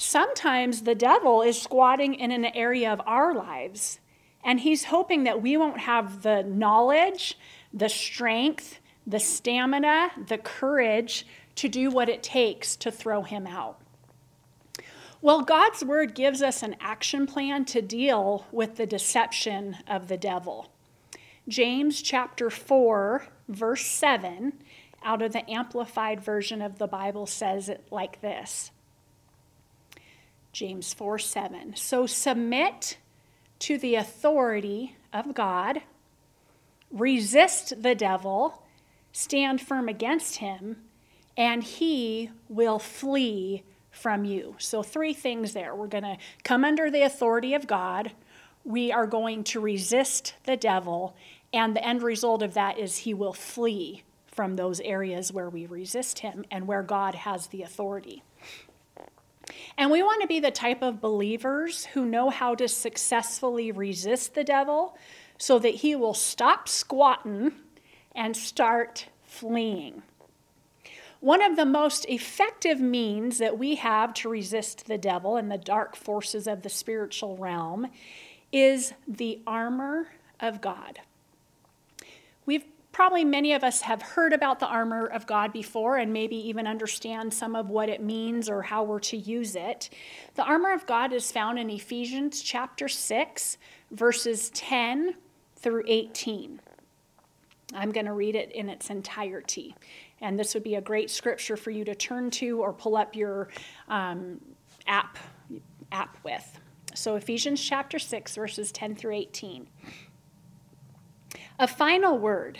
Sometimes 0.00 0.82
the 0.82 0.94
devil 0.94 1.42
is 1.42 1.60
squatting 1.60 2.14
in 2.14 2.30
an 2.30 2.44
area 2.44 2.92
of 2.92 3.00
our 3.04 3.34
lives, 3.34 3.98
and 4.44 4.60
he's 4.60 4.84
hoping 4.84 5.24
that 5.24 5.42
we 5.42 5.56
won't 5.56 5.80
have 5.80 6.22
the 6.22 6.44
knowledge, 6.44 7.36
the 7.74 7.88
strength, 7.88 8.78
the 9.04 9.18
stamina, 9.18 10.12
the 10.28 10.38
courage 10.38 11.26
to 11.56 11.68
do 11.68 11.90
what 11.90 12.08
it 12.08 12.22
takes 12.22 12.76
to 12.76 12.92
throw 12.92 13.22
him 13.22 13.44
out. 13.44 13.80
Well, 15.20 15.42
God's 15.42 15.84
word 15.84 16.14
gives 16.14 16.42
us 16.42 16.62
an 16.62 16.76
action 16.80 17.26
plan 17.26 17.64
to 17.66 17.82
deal 17.82 18.46
with 18.52 18.76
the 18.76 18.86
deception 18.86 19.78
of 19.88 20.06
the 20.06 20.16
devil. 20.16 20.70
James 21.48 22.00
chapter 22.00 22.50
4, 22.50 23.26
verse 23.48 23.84
7, 23.84 24.52
out 25.02 25.22
of 25.22 25.32
the 25.32 25.50
Amplified 25.50 26.20
Version 26.20 26.62
of 26.62 26.78
the 26.78 26.86
Bible, 26.86 27.26
says 27.26 27.68
it 27.68 27.88
like 27.90 28.20
this 28.20 28.70
James 30.58 30.92
4 30.92 31.20
7. 31.20 31.76
So 31.76 32.04
submit 32.04 32.98
to 33.60 33.78
the 33.78 33.94
authority 33.94 34.96
of 35.12 35.32
God, 35.32 35.82
resist 36.90 37.80
the 37.80 37.94
devil, 37.94 38.64
stand 39.12 39.60
firm 39.60 39.88
against 39.88 40.38
him 40.38 40.78
and 41.36 41.62
he 41.62 42.30
will 42.48 42.80
flee 42.80 43.62
from 43.92 44.24
you. 44.24 44.56
So, 44.58 44.82
three 44.82 45.14
things 45.14 45.52
there. 45.52 45.76
We're 45.76 45.86
going 45.86 46.02
to 46.02 46.18
come 46.42 46.64
under 46.64 46.90
the 46.90 47.02
authority 47.02 47.54
of 47.54 47.68
God, 47.68 48.10
we 48.64 48.90
are 48.90 49.06
going 49.06 49.44
to 49.44 49.60
resist 49.60 50.34
the 50.42 50.56
devil, 50.56 51.14
and 51.52 51.76
the 51.76 51.86
end 51.86 52.02
result 52.02 52.42
of 52.42 52.54
that 52.54 52.78
is 52.78 52.96
he 52.96 53.14
will 53.14 53.32
flee 53.32 54.02
from 54.26 54.56
those 54.56 54.80
areas 54.80 55.32
where 55.32 55.48
we 55.48 55.66
resist 55.66 56.18
him 56.18 56.44
and 56.50 56.66
where 56.66 56.82
God 56.82 57.14
has 57.14 57.46
the 57.46 57.62
authority. 57.62 58.24
And 59.76 59.90
we 59.90 60.02
want 60.02 60.22
to 60.22 60.28
be 60.28 60.40
the 60.40 60.50
type 60.50 60.82
of 60.82 61.00
believers 61.00 61.86
who 61.86 62.04
know 62.04 62.30
how 62.30 62.54
to 62.56 62.68
successfully 62.68 63.72
resist 63.72 64.34
the 64.34 64.44
devil 64.44 64.96
so 65.38 65.58
that 65.58 65.76
he 65.76 65.94
will 65.94 66.14
stop 66.14 66.68
squatting 66.68 67.52
and 68.14 68.36
start 68.36 69.06
fleeing. 69.24 70.02
One 71.20 71.42
of 71.42 71.56
the 71.56 71.66
most 71.66 72.04
effective 72.08 72.80
means 72.80 73.38
that 73.38 73.58
we 73.58 73.74
have 73.76 74.14
to 74.14 74.28
resist 74.28 74.86
the 74.86 74.98
devil 74.98 75.36
and 75.36 75.50
the 75.50 75.58
dark 75.58 75.96
forces 75.96 76.46
of 76.46 76.62
the 76.62 76.68
spiritual 76.68 77.36
realm 77.36 77.88
is 78.52 78.92
the 79.06 79.40
armor 79.46 80.08
of 80.40 80.60
God. 80.60 81.00
Probably 82.98 83.24
many 83.24 83.52
of 83.52 83.62
us 83.62 83.82
have 83.82 84.02
heard 84.02 84.32
about 84.32 84.58
the 84.58 84.66
armor 84.66 85.06
of 85.06 85.24
God 85.24 85.52
before 85.52 85.98
and 85.98 86.12
maybe 86.12 86.34
even 86.34 86.66
understand 86.66 87.32
some 87.32 87.54
of 87.54 87.70
what 87.70 87.88
it 87.88 88.02
means 88.02 88.50
or 88.50 88.60
how 88.60 88.82
we're 88.82 88.98
to 88.98 89.16
use 89.16 89.54
it. 89.54 89.90
The 90.34 90.42
armor 90.42 90.72
of 90.72 90.84
God 90.84 91.12
is 91.12 91.30
found 91.30 91.60
in 91.60 91.70
Ephesians 91.70 92.42
chapter 92.42 92.88
6, 92.88 93.56
verses 93.92 94.50
10 94.50 95.14
through 95.54 95.84
18. 95.86 96.60
I'm 97.72 97.92
going 97.92 98.06
to 98.06 98.14
read 98.14 98.34
it 98.34 98.50
in 98.50 98.68
its 98.68 98.90
entirety. 98.90 99.76
And 100.20 100.36
this 100.36 100.52
would 100.54 100.64
be 100.64 100.74
a 100.74 100.80
great 100.80 101.08
scripture 101.08 101.56
for 101.56 101.70
you 101.70 101.84
to 101.84 101.94
turn 101.94 102.32
to 102.32 102.60
or 102.60 102.72
pull 102.72 102.96
up 102.96 103.14
your 103.14 103.48
um, 103.86 104.40
app, 104.88 105.18
app 105.92 106.18
with. 106.24 106.58
So, 106.96 107.14
Ephesians 107.14 107.62
chapter 107.62 108.00
6, 108.00 108.34
verses 108.34 108.72
10 108.72 108.96
through 108.96 109.14
18. 109.14 109.68
A 111.60 111.68
final 111.68 112.18
word 112.18 112.58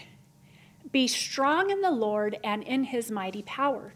be 0.91 1.07
strong 1.07 1.71
in 1.71 1.81
the 1.81 1.91
Lord 1.91 2.39
and 2.43 2.63
in 2.63 2.85
his 2.85 3.11
mighty 3.11 3.43
power. 3.43 3.95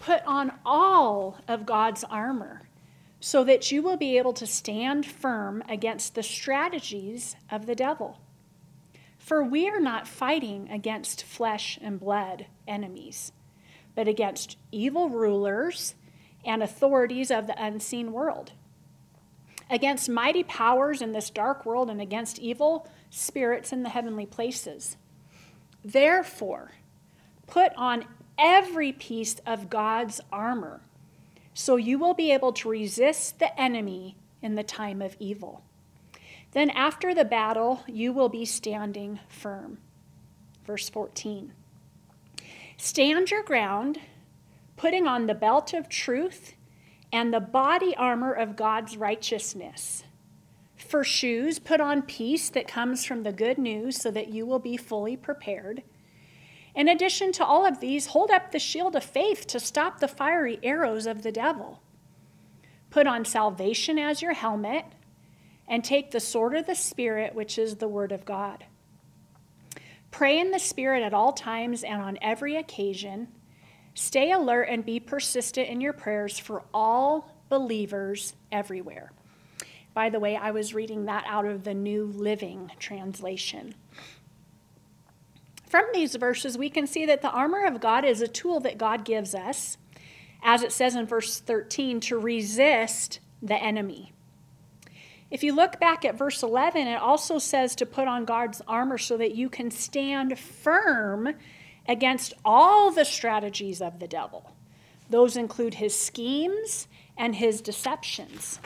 Put 0.00 0.22
on 0.26 0.52
all 0.64 1.38
of 1.46 1.66
God's 1.66 2.04
armor 2.04 2.62
so 3.20 3.44
that 3.44 3.70
you 3.70 3.82
will 3.82 3.98
be 3.98 4.16
able 4.16 4.32
to 4.32 4.46
stand 4.46 5.04
firm 5.04 5.62
against 5.68 6.14
the 6.14 6.22
strategies 6.22 7.36
of 7.50 7.66
the 7.66 7.74
devil. 7.74 8.18
For 9.18 9.44
we 9.44 9.68
are 9.68 9.80
not 9.80 10.08
fighting 10.08 10.70
against 10.70 11.24
flesh 11.24 11.78
and 11.82 12.00
blood 12.00 12.46
enemies, 12.66 13.32
but 13.94 14.08
against 14.08 14.56
evil 14.72 15.10
rulers 15.10 15.94
and 16.44 16.62
authorities 16.62 17.30
of 17.30 17.46
the 17.46 17.62
unseen 17.62 18.12
world, 18.12 18.52
against 19.68 20.08
mighty 20.08 20.42
powers 20.42 21.02
in 21.02 21.12
this 21.12 21.28
dark 21.28 21.66
world, 21.66 21.90
and 21.90 22.00
against 22.00 22.38
evil 22.38 22.88
spirits 23.10 23.72
in 23.72 23.82
the 23.82 23.90
heavenly 23.90 24.24
places. 24.24 24.96
Therefore, 25.84 26.72
put 27.46 27.72
on 27.76 28.04
every 28.38 28.92
piece 28.92 29.36
of 29.46 29.70
God's 29.70 30.20
armor, 30.32 30.80
so 31.54 31.76
you 31.76 31.98
will 31.98 32.14
be 32.14 32.32
able 32.32 32.52
to 32.54 32.68
resist 32.68 33.38
the 33.38 33.58
enemy 33.60 34.16
in 34.42 34.54
the 34.54 34.62
time 34.62 35.02
of 35.02 35.16
evil. 35.18 35.62
Then 36.52 36.70
after 36.70 37.14
the 37.14 37.24
battle, 37.24 37.82
you 37.86 38.12
will 38.12 38.28
be 38.28 38.44
standing 38.44 39.20
firm. 39.28 39.78
Verse 40.66 40.88
14. 40.88 41.52
Stand 42.76 43.30
your 43.30 43.42
ground, 43.42 43.98
putting 44.76 45.06
on 45.06 45.26
the 45.26 45.34
belt 45.34 45.74
of 45.74 45.88
truth 45.88 46.54
and 47.12 47.32
the 47.32 47.40
body 47.40 47.94
armor 47.96 48.32
of 48.32 48.56
God's 48.56 48.96
righteousness. 48.96 50.04
For 50.86 51.04
shoes, 51.04 51.58
put 51.58 51.80
on 51.80 52.02
peace 52.02 52.48
that 52.50 52.66
comes 52.66 53.04
from 53.04 53.22
the 53.22 53.32
good 53.32 53.58
news 53.58 54.00
so 54.00 54.10
that 54.10 54.28
you 54.28 54.46
will 54.46 54.58
be 54.58 54.76
fully 54.76 55.16
prepared. 55.16 55.82
In 56.74 56.88
addition 56.88 57.32
to 57.32 57.44
all 57.44 57.66
of 57.66 57.80
these, 57.80 58.06
hold 58.06 58.30
up 58.30 58.50
the 58.50 58.58
shield 58.58 58.96
of 58.96 59.04
faith 59.04 59.46
to 59.48 59.60
stop 59.60 60.00
the 60.00 60.08
fiery 60.08 60.58
arrows 60.62 61.06
of 61.06 61.22
the 61.22 61.32
devil. 61.32 61.82
Put 62.90 63.06
on 63.06 63.24
salvation 63.24 63.98
as 63.98 64.22
your 64.22 64.32
helmet 64.32 64.84
and 65.68 65.84
take 65.84 66.10
the 66.10 66.20
sword 66.20 66.56
of 66.56 66.66
the 66.66 66.74
Spirit, 66.74 67.34
which 67.34 67.58
is 67.58 67.76
the 67.76 67.88
Word 67.88 68.10
of 68.10 68.24
God. 68.24 68.64
Pray 70.10 70.38
in 70.38 70.50
the 70.50 70.58
Spirit 70.58 71.02
at 71.02 71.14
all 71.14 71.32
times 71.32 71.84
and 71.84 72.02
on 72.02 72.18
every 72.20 72.56
occasion. 72.56 73.28
Stay 73.94 74.32
alert 74.32 74.64
and 74.64 74.84
be 74.84 74.98
persistent 74.98 75.68
in 75.68 75.80
your 75.80 75.92
prayers 75.92 76.38
for 76.38 76.64
all 76.74 77.36
believers 77.48 78.34
everywhere. 78.50 79.12
By 79.92 80.10
the 80.10 80.20
way, 80.20 80.36
I 80.36 80.50
was 80.50 80.74
reading 80.74 81.06
that 81.06 81.24
out 81.26 81.46
of 81.46 81.64
the 81.64 81.74
New 81.74 82.04
Living 82.06 82.70
Translation. 82.78 83.74
From 85.66 85.84
these 85.92 86.14
verses, 86.16 86.58
we 86.58 86.70
can 86.70 86.86
see 86.86 87.06
that 87.06 87.22
the 87.22 87.30
armor 87.30 87.64
of 87.64 87.80
God 87.80 88.04
is 88.04 88.20
a 88.20 88.28
tool 88.28 88.60
that 88.60 88.78
God 88.78 89.04
gives 89.04 89.34
us, 89.34 89.78
as 90.42 90.62
it 90.62 90.72
says 90.72 90.94
in 90.94 91.06
verse 91.06 91.40
13, 91.40 92.00
to 92.00 92.18
resist 92.18 93.20
the 93.42 93.54
enemy. 93.54 94.12
If 95.30 95.44
you 95.44 95.54
look 95.54 95.78
back 95.78 96.04
at 96.04 96.18
verse 96.18 96.42
11, 96.42 96.88
it 96.88 97.00
also 97.00 97.38
says 97.38 97.76
to 97.76 97.86
put 97.86 98.08
on 98.08 98.24
God's 98.24 98.60
armor 98.66 98.98
so 98.98 99.16
that 99.16 99.36
you 99.36 99.48
can 99.48 99.70
stand 99.70 100.36
firm 100.38 101.34
against 101.86 102.34
all 102.44 102.90
the 102.90 103.04
strategies 103.04 103.80
of 103.80 104.00
the 104.00 104.08
devil. 104.08 104.52
Those 105.08 105.36
include 105.36 105.74
his 105.74 105.94
schemes 105.94 106.88
and 107.16 107.36
his 107.36 107.60
deceptions. 107.60 108.58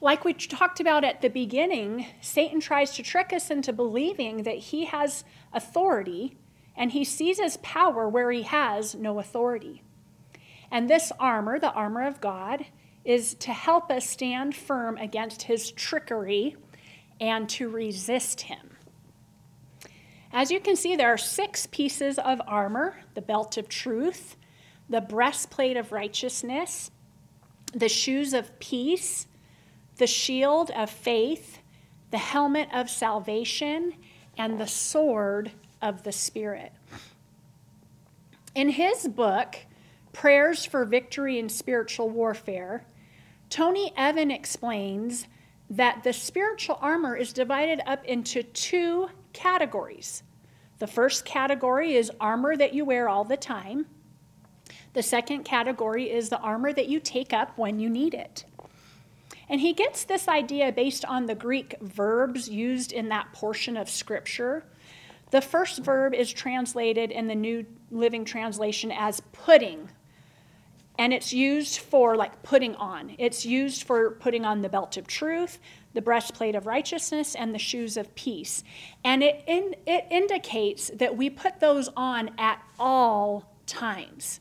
Like 0.00 0.24
we 0.24 0.32
talked 0.32 0.80
about 0.80 1.04
at 1.04 1.20
the 1.20 1.28
beginning, 1.28 2.06
Satan 2.22 2.60
tries 2.60 2.94
to 2.94 3.02
trick 3.02 3.32
us 3.32 3.50
into 3.50 3.72
believing 3.72 4.44
that 4.44 4.56
he 4.56 4.86
has 4.86 5.24
authority 5.52 6.38
and 6.74 6.92
he 6.92 7.04
seizes 7.04 7.58
power 7.58 8.08
where 8.08 8.30
he 8.30 8.42
has 8.42 8.94
no 8.94 9.18
authority. 9.18 9.82
And 10.70 10.88
this 10.88 11.12
armor, 11.20 11.58
the 11.58 11.72
armor 11.72 12.06
of 12.06 12.20
God, 12.20 12.64
is 13.04 13.34
to 13.34 13.52
help 13.52 13.90
us 13.90 14.08
stand 14.08 14.54
firm 14.54 14.96
against 14.96 15.42
his 15.42 15.70
trickery 15.72 16.56
and 17.20 17.48
to 17.50 17.68
resist 17.68 18.42
him. 18.42 18.76
As 20.32 20.50
you 20.50 20.60
can 20.60 20.76
see, 20.76 20.96
there 20.96 21.12
are 21.12 21.18
six 21.18 21.66
pieces 21.66 22.18
of 22.18 22.40
armor 22.46 22.96
the 23.14 23.20
belt 23.20 23.56
of 23.58 23.68
truth, 23.68 24.36
the 24.88 25.00
breastplate 25.00 25.76
of 25.76 25.92
righteousness, 25.92 26.90
the 27.74 27.88
shoes 27.88 28.32
of 28.32 28.58
peace, 28.60 29.26
the 30.00 30.06
shield 30.06 30.70
of 30.70 30.88
faith, 30.88 31.58
the 32.10 32.18
helmet 32.18 32.68
of 32.72 32.88
salvation, 32.88 33.92
and 34.38 34.58
the 34.58 34.66
sword 34.66 35.52
of 35.82 36.02
the 36.04 36.10
Spirit. 36.10 36.72
In 38.54 38.70
his 38.70 39.06
book, 39.06 39.56
Prayers 40.14 40.64
for 40.64 40.86
Victory 40.86 41.38
in 41.38 41.50
Spiritual 41.50 42.08
Warfare, 42.08 42.82
Tony 43.50 43.92
Evans 43.94 44.32
explains 44.32 45.26
that 45.68 46.02
the 46.02 46.14
spiritual 46.14 46.78
armor 46.80 47.14
is 47.14 47.34
divided 47.34 47.82
up 47.86 48.02
into 48.06 48.42
two 48.42 49.10
categories. 49.34 50.22
The 50.78 50.86
first 50.86 51.26
category 51.26 51.94
is 51.94 52.10
armor 52.18 52.56
that 52.56 52.72
you 52.72 52.86
wear 52.86 53.06
all 53.06 53.24
the 53.24 53.36
time. 53.36 53.84
The 54.94 55.02
second 55.02 55.44
category 55.44 56.10
is 56.10 56.30
the 56.30 56.40
armor 56.40 56.72
that 56.72 56.88
you 56.88 57.00
take 57.00 57.34
up 57.34 57.58
when 57.58 57.78
you 57.78 57.90
need 57.90 58.14
it. 58.14 58.46
And 59.50 59.60
he 59.60 59.72
gets 59.72 60.04
this 60.04 60.28
idea 60.28 60.70
based 60.70 61.04
on 61.04 61.26
the 61.26 61.34
Greek 61.34 61.74
verbs 61.80 62.48
used 62.48 62.92
in 62.92 63.08
that 63.08 63.32
portion 63.32 63.76
of 63.76 63.90
Scripture. 63.90 64.64
The 65.32 65.40
first 65.40 65.80
verb 65.80 66.14
is 66.14 66.32
translated 66.32 67.10
in 67.10 67.26
the 67.26 67.34
New 67.34 67.66
Living 67.90 68.24
Translation 68.24 68.92
as 68.92 69.20
putting, 69.32 69.90
and 70.98 71.12
it's 71.12 71.32
used 71.32 71.78
for 71.78 72.14
like 72.14 72.44
putting 72.44 72.76
on. 72.76 73.16
It's 73.18 73.44
used 73.44 73.82
for 73.82 74.12
putting 74.12 74.44
on 74.44 74.62
the 74.62 74.68
belt 74.68 74.96
of 74.96 75.08
truth, 75.08 75.58
the 75.94 76.02
breastplate 76.02 76.54
of 76.54 76.66
righteousness, 76.66 77.34
and 77.34 77.52
the 77.52 77.58
shoes 77.58 77.96
of 77.96 78.14
peace. 78.14 78.62
And 79.04 79.20
it, 79.24 79.42
in, 79.48 79.74
it 79.84 80.06
indicates 80.12 80.90
that 80.94 81.16
we 81.16 81.28
put 81.28 81.58
those 81.58 81.88
on 81.96 82.30
at 82.38 82.62
all 82.78 83.56
times. 83.66 84.38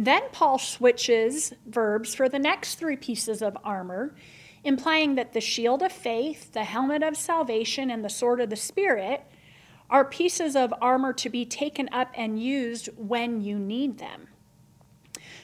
Then 0.00 0.22
Paul 0.30 0.60
switches 0.60 1.52
verbs 1.66 2.14
for 2.14 2.28
the 2.28 2.38
next 2.38 2.76
three 2.76 2.96
pieces 2.96 3.42
of 3.42 3.58
armor, 3.64 4.14
implying 4.62 5.16
that 5.16 5.32
the 5.32 5.40
shield 5.40 5.82
of 5.82 5.90
faith, 5.90 6.52
the 6.52 6.62
helmet 6.62 7.02
of 7.02 7.16
salvation, 7.16 7.90
and 7.90 8.04
the 8.04 8.08
sword 8.08 8.40
of 8.40 8.48
the 8.48 8.54
Spirit 8.54 9.24
are 9.90 10.04
pieces 10.04 10.54
of 10.54 10.72
armor 10.80 11.12
to 11.14 11.28
be 11.28 11.44
taken 11.44 11.88
up 11.90 12.12
and 12.14 12.40
used 12.40 12.88
when 12.96 13.40
you 13.40 13.58
need 13.58 13.98
them. 13.98 14.28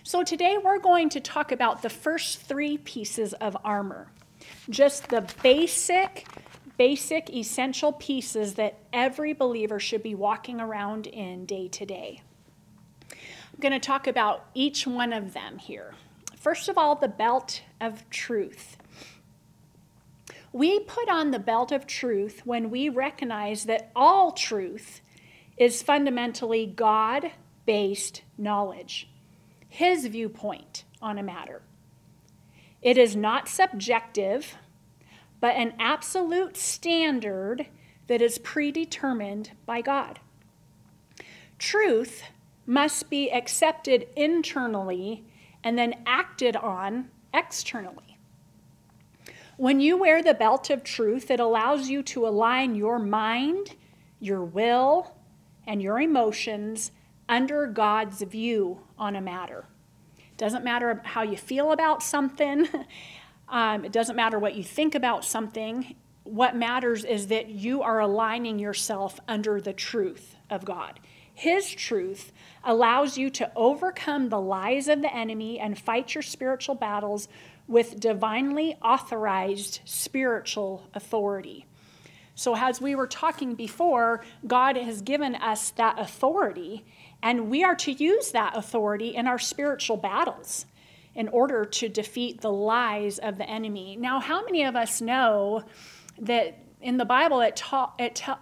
So 0.05 0.23
today 0.23 0.57
we're 0.63 0.79
going 0.79 1.09
to 1.09 1.21
talk 1.21 1.51
about 1.51 1.83
the 1.83 1.91
first 1.91 2.43
three 2.43 2.79
pieces 2.79 3.33
of 3.33 3.57
armor, 3.65 4.13
just 4.71 5.09
the 5.09 5.29
basic, 5.43 6.29
basic, 6.79 7.29
essential 7.29 7.93
pieces 7.93 8.55
that 8.55 8.79
every 8.93 9.33
believer 9.33 9.81
should 9.81 10.05
be 10.05 10.15
walking 10.15 10.61
around 10.61 11.09
in 11.09 11.45
day 11.45 11.67
to 11.67 11.85
day. 11.85 12.21
Going 13.65 13.73
to 13.73 13.81
talk 13.81 14.07
about 14.07 14.45
each 14.53 14.87
one 14.87 15.15
of 15.15 15.33
them 15.33 15.57
here. 15.57 15.95
First 16.37 16.69
of 16.69 16.77
all, 16.77 16.97
the 16.97 17.09
belt 17.09 17.63
of 17.81 18.11
truth. 18.11 18.77
We 20.53 20.81
put 20.81 21.09
on 21.09 21.31
the 21.31 21.39
belt 21.39 21.73
of 21.73 21.87
truth 21.87 22.43
when 22.45 22.69
we 22.69 22.91
recognize 22.91 23.65
that 23.65 23.91
all 23.97 24.33
truth 24.33 25.01
is 25.57 25.83
fundamentally 25.83 26.67
God 26.67 27.31
based 27.65 28.21
knowledge, 28.37 29.09
His 29.67 30.09
viewpoint 30.09 30.85
on 31.01 31.17
a 31.17 31.23
matter. 31.23 31.63
It 32.83 32.99
is 32.99 33.17
not 33.17 33.49
subjective, 33.49 34.59
but 35.41 35.57
an 35.57 35.73
absolute 35.79 36.59
standard 36.59 37.69
that 38.09 38.21
is 38.21 38.37
predetermined 38.37 39.53
by 39.65 39.81
God. 39.81 40.21
Truth 41.59 42.25
must 42.67 43.11
be 43.11 43.31
accepted 43.31 44.07
internally 44.17 45.25
and 45.63 45.79
then 45.79 45.95
acted 46.07 46.57
on 46.57 47.11
externally. 47.33 48.19
When 49.57 49.81
you 49.81 49.97
wear 49.97 50.23
the 50.23 50.35
belt 50.35 50.71
of 50.71 50.83
truth, 50.83 51.31
it 51.31 51.39
allows 51.39 51.89
you 51.89 52.03
to 52.05 52.27
align 52.27 52.75
your 52.75 52.99
mind, 52.99 53.77
your 54.19 54.45
will, 54.45 55.17
and 55.67 55.81
your 55.81 56.01
emotions 56.01 56.91
under 57.29 57.67
God's 57.67 58.23
view 58.23 58.81
on 58.99 59.17
a 59.17 59.21
matter. 59.21 59.65
It 60.19 60.37
doesn't 60.37 60.65
matter 60.65 61.01
how 61.05 61.23
you 61.23 61.37
feel 61.37 61.73
about 61.73 62.03
something, 62.03 62.69
um, 63.49 63.85
it 63.85 63.93
doesn't 63.93 64.17
matter 64.17 64.39
what 64.39 64.55
you 64.55 64.65
think 64.65 64.95
about 64.95 65.25
something. 65.25 65.95
What 66.25 66.57
matters 66.57 67.05
is 67.05 67.27
that 67.27 67.51
you 67.51 67.83
are 67.83 68.01
aligning 68.01 68.59
yourself 68.59 69.21
under 69.29 69.61
the 69.61 69.75
truth 69.75 70.37
of 70.49 70.65
God. 70.65 70.99
His 71.35 71.71
truth 71.71 72.33
allows 72.67 73.17
you 73.19 73.31
to 73.31 73.51
overcome 73.57 74.29
the 74.29 74.41
lies 74.41 74.89
of 74.89 75.03
the 75.03 75.15
enemy 75.15 75.59
and 75.59 75.79
fight 75.79 76.15
your 76.15 76.23
spiritual 76.23 76.75
battles 76.75 77.29
with 77.67 78.01
divinely 78.01 78.77
authorized 78.83 79.81
spiritual 79.85 80.89
authority. 80.95 81.67
So, 82.35 82.57
as 82.57 82.81
we 82.81 82.95
were 82.95 83.07
talking 83.07 83.55
before, 83.55 84.25
God 84.47 84.77
has 84.77 85.03
given 85.03 85.37
us 85.37 85.71
that 85.73 85.99
authority, 85.99 86.85
and 87.23 87.49
we 87.49 87.63
are 87.63 87.77
to 87.77 87.93
use 87.93 88.33
that 88.33 88.57
authority 88.57 89.15
in 89.15 89.29
our 89.29 89.39
spiritual 89.39 89.97
battles 89.97 90.67
in 91.15 91.29
order 91.29 91.65
to 91.65 91.89
defeat 91.89 92.41
the 92.41 92.51
lies 92.51 93.19
of 93.21 93.39
the 93.39 93.49
enemy. 93.49 93.97
Now, 93.97 94.19
how 94.19 94.45
many 94.45 94.65
of 94.65 94.75
us 94.75 95.01
know 95.01 95.65
that 96.19 96.59
in 96.81 96.97
the 96.97 97.05
Bible 97.05 97.41
it, 97.41 97.55
ta- 97.55 97.93
it, 97.99 98.17
ta- 98.17 98.41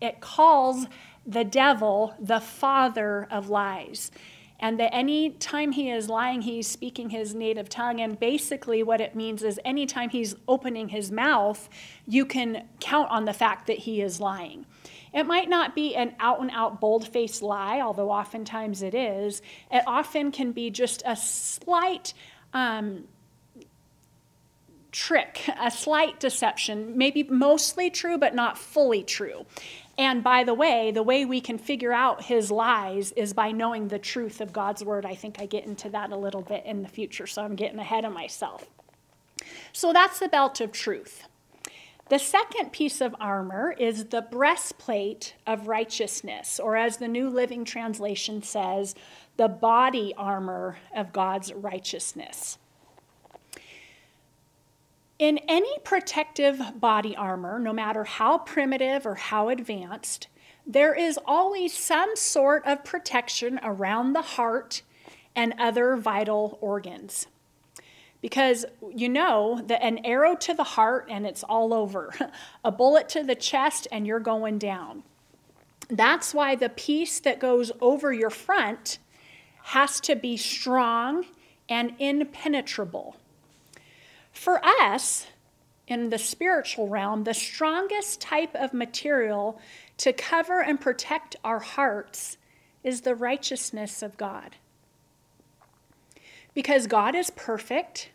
it 0.00 0.20
calls 0.20 0.86
the 1.26 1.44
devil 1.44 2.14
the 2.20 2.40
father 2.40 3.26
of 3.30 3.48
lies. 3.48 4.10
And 4.58 4.80
that 4.80 4.94
any 4.94 5.30
time 5.30 5.72
he 5.72 5.90
is 5.90 6.08
lying, 6.08 6.40
he's 6.40 6.66
speaking 6.66 7.10
his 7.10 7.34
native 7.34 7.68
tongue. 7.68 8.00
And 8.00 8.18
basically, 8.18 8.82
what 8.82 9.02
it 9.02 9.14
means 9.14 9.42
is 9.42 9.60
anytime 9.66 10.08
he's 10.08 10.34
opening 10.48 10.88
his 10.88 11.12
mouth, 11.12 11.68
you 12.06 12.24
can 12.24 12.66
count 12.80 13.10
on 13.10 13.26
the 13.26 13.34
fact 13.34 13.66
that 13.66 13.80
he 13.80 14.00
is 14.00 14.18
lying. 14.18 14.64
It 15.12 15.26
might 15.26 15.50
not 15.50 15.74
be 15.74 15.94
an 15.94 16.14
out 16.18 16.40
and 16.40 16.50
out 16.52 16.80
bold 16.80 17.06
faced 17.06 17.42
lie, 17.42 17.80
although 17.80 18.10
oftentimes 18.10 18.82
it 18.82 18.94
is. 18.94 19.42
It 19.70 19.82
often 19.86 20.32
can 20.32 20.52
be 20.52 20.70
just 20.70 21.02
a 21.04 21.16
slight 21.16 22.14
um, 22.54 23.04
trick, 24.96 25.50
a 25.60 25.70
slight 25.70 26.18
deception, 26.18 26.96
maybe 26.96 27.22
mostly 27.24 27.90
true, 27.90 28.16
but 28.16 28.34
not 28.34 28.56
fully 28.56 29.02
true. 29.02 29.44
And 29.98 30.24
by 30.24 30.42
the 30.42 30.54
way, 30.54 30.90
the 30.90 31.02
way 31.02 31.26
we 31.26 31.42
can 31.42 31.58
figure 31.58 31.92
out 31.92 32.24
his 32.24 32.50
lies 32.50 33.12
is 33.12 33.34
by 33.34 33.52
knowing 33.52 33.88
the 33.88 33.98
truth 33.98 34.40
of 34.40 34.54
God's 34.54 34.82
word. 34.82 35.04
I 35.04 35.14
think 35.14 35.38
I 35.38 35.44
get 35.44 35.66
into 35.66 35.90
that 35.90 36.12
a 36.12 36.16
little 36.16 36.40
bit 36.40 36.64
in 36.64 36.82
the 36.82 36.88
future, 36.88 37.26
so 37.26 37.42
I'm 37.42 37.56
getting 37.56 37.78
ahead 37.78 38.06
of 38.06 38.12
myself. 38.14 38.70
So 39.70 39.92
that's 39.92 40.18
the 40.18 40.28
belt 40.28 40.62
of 40.62 40.72
truth. 40.72 41.24
The 42.08 42.18
second 42.18 42.72
piece 42.72 43.02
of 43.02 43.14
armor 43.20 43.74
is 43.78 44.06
the 44.06 44.22
breastplate 44.22 45.34
of 45.46 45.68
righteousness, 45.68 46.58
or 46.58 46.76
as 46.76 46.96
the 46.96 47.08
New 47.08 47.28
Living 47.28 47.66
Translation 47.66 48.42
says, 48.42 48.94
the 49.36 49.48
body 49.48 50.14
armor 50.16 50.78
of 50.94 51.12
God's 51.12 51.52
righteousness. 51.52 52.56
In 55.18 55.38
any 55.48 55.78
protective 55.78 56.60
body 56.78 57.16
armor, 57.16 57.58
no 57.58 57.72
matter 57.72 58.04
how 58.04 58.38
primitive 58.38 59.06
or 59.06 59.14
how 59.14 59.48
advanced, 59.48 60.28
there 60.66 60.94
is 60.94 61.18
always 61.24 61.72
some 61.72 62.14
sort 62.16 62.66
of 62.66 62.84
protection 62.84 63.58
around 63.62 64.12
the 64.12 64.22
heart 64.22 64.82
and 65.34 65.54
other 65.58 65.96
vital 65.96 66.58
organs. 66.60 67.28
Because 68.20 68.66
you 68.94 69.08
know 69.08 69.62
that 69.66 69.82
an 69.82 70.04
arrow 70.04 70.34
to 70.36 70.52
the 70.52 70.64
heart 70.64 71.06
and 71.08 71.26
it's 71.26 71.42
all 71.44 71.72
over, 71.72 72.12
a 72.64 72.72
bullet 72.72 73.08
to 73.10 73.22
the 73.22 73.34
chest 73.34 73.88
and 73.90 74.06
you're 74.06 74.20
going 74.20 74.58
down. 74.58 75.02
That's 75.88 76.34
why 76.34 76.56
the 76.56 76.68
piece 76.68 77.20
that 77.20 77.38
goes 77.38 77.72
over 77.80 78.12
your 78.12 78.30
front 78.30 78.98
has 79.62 79.98
to 80.00 80.14
be 80.14 80.36
strong 80.36 81.24
and 81.68 81.94
impenetrable. 81.98 83.16
For 84.36 84.60
us, 84.62 85.26
in 85.88 86.10
the 86.10 86.18
spiritual 86.18 86.88
realm, 86.88 87.24
the 87.24 87.32
strongest 87.32 88.20
type 88.20 88.54
of 88.54 88.74
material 88.74 89.58
to 89.96 90.12
cover 90.12 90.60
and 90.60 90.78
protect 90.78 91.36
our 91.42 91.58
hearts 91.58 92.36
is 92.84 93.00
the 93.00 93.14
righteousness 93.14 94.02
of 94.02 94.18
God. 94.18 94.56
Because 96.52 96.86
God 96.86 97.14
is 97.14 97.30
perfect, 97.30 98.10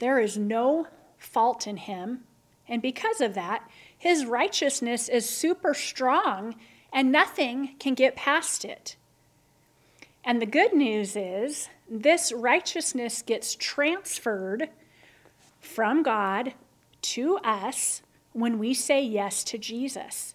there 0.00 0.20
is 0.20 0.36
no 0.36 0.86
fault 1.16 1.66
in 1.66 1.78
him, 1.78 2.24
and 2.68 2.82
because 2.82 3.22
of 3.22 3.34
that, 3.34 3.68
his 3.96 4.26
righteousness 4.26 5.08
is 5.08 5.28
super 5.28 5.72
strong 5.72 6.56
and 6.92 7.10
nothing 7.10 7.74
can 7.78 7.94
get 7.94 8.16
past 8.16 8.66
it. 8.66 8.96
And 10.22 10.42
the 10.42 10.46
good 10.46 10.74
news 10.74 11.16
is 11.16 11.70
this 11.88 12.32
righteousness 12.32 13.22
gets 13.22 13.56
transferred 13.56 14.68
from 15.64 16.02
God 16.02 16.54
to 17.02 17.36
us 17.38 18.02
when 18.32 18.58
we 18.58 18.74
say 18.74 19.02
yes 19.02 19.44
to 19.44 19.58
Jesus. 19.58 20.34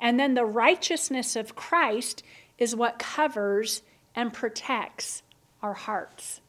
And 0.00 0.18
then 0.18 0.34
the 0.34 0.44
righteousness 0.44 1.36
of 1.36 1.56
Christ 1.56 2.22
is 2.58 2.74
what 2.74 2.98
covers 2.98 3.82
and 4.14 4.32
protects 4.32 5.22
our 5.62 5.74
hearts. 5.74 6.40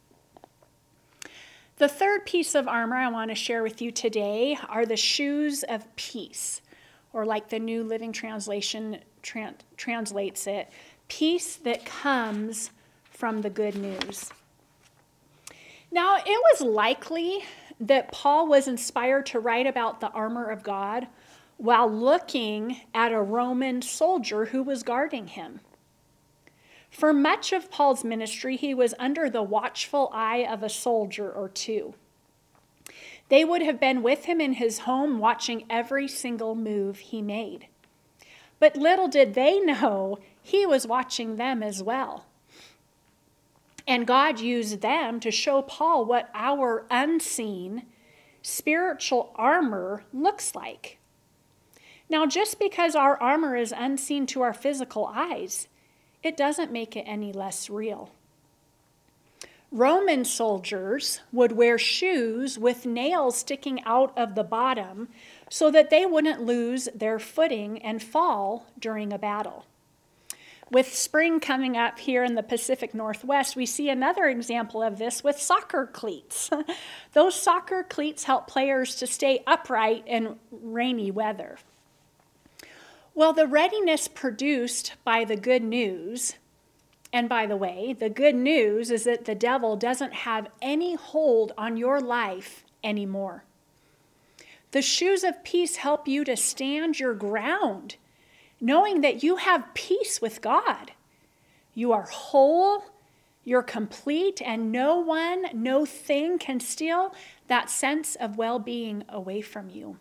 The 1.78 1.88
third 1.88 2.26
piece 2.26 2.56
of 2.56 2.68
armor 2.68 2.96
I 2.96 3.10
want 3.10 3.32
to 3.32 3.36
share 3.36 3.64
with 3.64 3.82
you 3.82 3.92
today 3.92 4.58
are 4.68 4.86
the 4.86 4.98
shoes 4.98 5.64
of 5.64 5.96
peace, 5.96 6.62
or 7.14 7.26
like 7.26 7.50
the 7.50 7.60
New 7.60 7.84
Living 7.84 8.12
Translation 8.12 9.00
translates 9.78 10.46
it, 10.46 10.70
peace 11.08 11.56
that 11.58 11.86
comes 11.86 12.72
from 13.10 13.42
the 13.42 13.50
good 13.50 13.76
news. 13.76 14.30
Now, 15.92 16.18
it 16.18 16.28
was 16.28 16.62
likely 16.62 17.44
that 17.80 18.12
Paul 18.12 18.48
was 18.48 18.68
inspired 18.68 19.26
to 19.28 19.39
write 19.39 19.68
about 19.68 20.02
the 20.02 20.10
armor 20.10 20.50
of 20.50 20.63
God 20.63 21.08
while 21.58 21.92
looking 21.92 22.82
at 22.94 23.12
a 23.12 23.22
Roman 23.22 23.82
soldier 23.82 24.46
who 24.46 24.63
was 24.63 24.84
guarding 24.84 25.28
him. 25.28 25.60
For 26.89 27.13
much 27.13 27.54
of 27.54 27.70
Paul's 27.70 28.04
ministry, 28.04 28.56
he 28.56 28.74
was 28.74 28.96
under 28.98 29.30
the 29.30 29.44
watchful 29.44 30.10
eye 30.13 30.46
of 30.50 30.63
a 30.63 30.70
soldier 30.70 31.30
or 31.32 31.48
two. 31.48 31.94
They 33.30 33.46
would 33.46 33.62
have 33.62 33.80
been 33.80 34.02
with 34.02 34.26
him 34.26 34.42
in 34.42 34.54
his 34.54 34.80
home, 34.80 35.20
watching 35.20 35.65
every 35.70 36.08
single 36.08 36.56
move 36.56 36.98
he 36.98 37.22
made. 37.22 37.68
But 38.60 38.76
little 38.76 39.08
did 39.08 39.36
they 39.36 39.60
know 39.60 40.18
he 40.42 40.65
was 40.65 40.88
watching 40.88 41.36
them 41.36 41.62
as 41.62 41.84
well. 41.84 42.26
And 43.89 44.06
God 44.06 44.39
used 44.39 44.82
them 44.82 45.19
to 45.19 45.32
show 45.32 45.63
Paul 45.63 46.06
what 46.06 46.30
our 46.36 46.86
unseen 46.91 47.88
spiritual 48.43 49.32
armor 49.36 50.04
looks 50.13 50.54
like. 50.54 50.99
Now, 52.08 52.28
just 52.28 52.60
because 52.60 52.95
our 52.95 53.19
armor 53.19 53.56
is 53.56 53.73
unseen 53.75 54.28
to 54.28 54.41
our 54.41 54.54
physical 54.54 55.08
eyes, 55.08 55.67
it 56.21 56.38
doesn't 56.38 56.71
make 56.71 56.95
it 56.95 57.06
any 57.08 57.34
less 57.34 57.67
real. 57.67 58.12
Roman 59.71 60.23
soldiers 60.23 61.21
would 61.32 61.54
wear 61.54 61.80
shoes 61.80 62.60
with 62.60 62.86
nails 62.86 63.38
sticking 63.38 63.84
out 63.86 64.15
of 64.15 64.36
the 64.36 64.43
bottom 64.43 65.08
so 65.49 65.71
that 65.71 65.89
they 65.89 66.06
wouldn't 66.06 66.43
lose 66.43 66.89
their 66.93 67.17
footing 67.17 67.82
and 67.82 68.04
fall 68.04 68.67
during 68.80 69.12
a 69.12 69.17
battle. 69.17 69.65
With 70.71 70.93
spring 70.93 71.39
coming 71.39 71.77
up 71.77 71.97
here 71.97 72.23
in 72.23 72.36
the 72.36 72.43
Pacific 72.43 72.93
Northwest, 72.93 73.55
we 73.55 73.65
see 73.65 73.89
another 73.89 74.25
example 74.25 74.84
of 74.84 74.99
this 74.99 75.23
with 75.23 75.41
soccer 75.41 75.88
cleats. 75.88 76.51
Those 77.13 77.34
soccer 77.34 77.84
cleats 77.84 78.25
help 78.25 78.47
players 78.47 78.95
to 78.95 79.08
stay 79.08 79.41
upright 79.47 80.03
in 80.05 80.36
rainy 80.51 81.10
weather. 81.10 81.58
Well, 83.15 83.34
the 83.34 83.47
readiness 83.47 84.08
produced 84.08 84.93
by 85.03 85.25
the 85.25 85.36
good 85.36 85.63
news, 85.63 86.36
and 87.12 87.27
by 87.27 87.47
the 87.47 87.58
way, 87.58 87.93
the 87.97 88.10
good 88.10 88.36
news 88.36 88.91
is 88.91 89.05
that 89.05 89.25
the 89.25 89.34
devil 89.34 89.75
doesn't 89.75 90.13
have 90.13 90.47
any 90.62 90.93
hold 90.93 91.51
on 91.58 91.77
your 91.77 91.99
life 91.99 92.63
anymore. 92.84 93.43
The 94.69 94.84
shoes 94.84 95.23
of 95.23 95.43
peace 95.43 95.77
help 95.77 96.08
you 96.08 96.23
to 96.25 96.38
stand 96.38 96.99
your 96.99 97.15
ground 97.15 97.95
knowing 98.62 99.02
that 99.02 99.24
you 99.24 99.38
have 99.38 99.74
peace 99.74 100.22
with 100.22 100.41
God. 100.41 100.91
You 101.74 101.91
are 101.91 102.04
whole, 102.04 102.84
you're 103.43 103.63
complete, 103.63 104.41
and 104.41 104.72
no 104.72 104.98
one, 104.98 105.45
no 105.54 105.86
thing 105.86 106.38
can 106.38 106.60
steal 106.60 107.13
that 107.48 107.69
sense 107.69 108.15
of 108.15 108.38
well 108.38 108.60
being 108.60 109.04
away 109.10 109.41
from 109.41 109.69
you. 109.69 109.98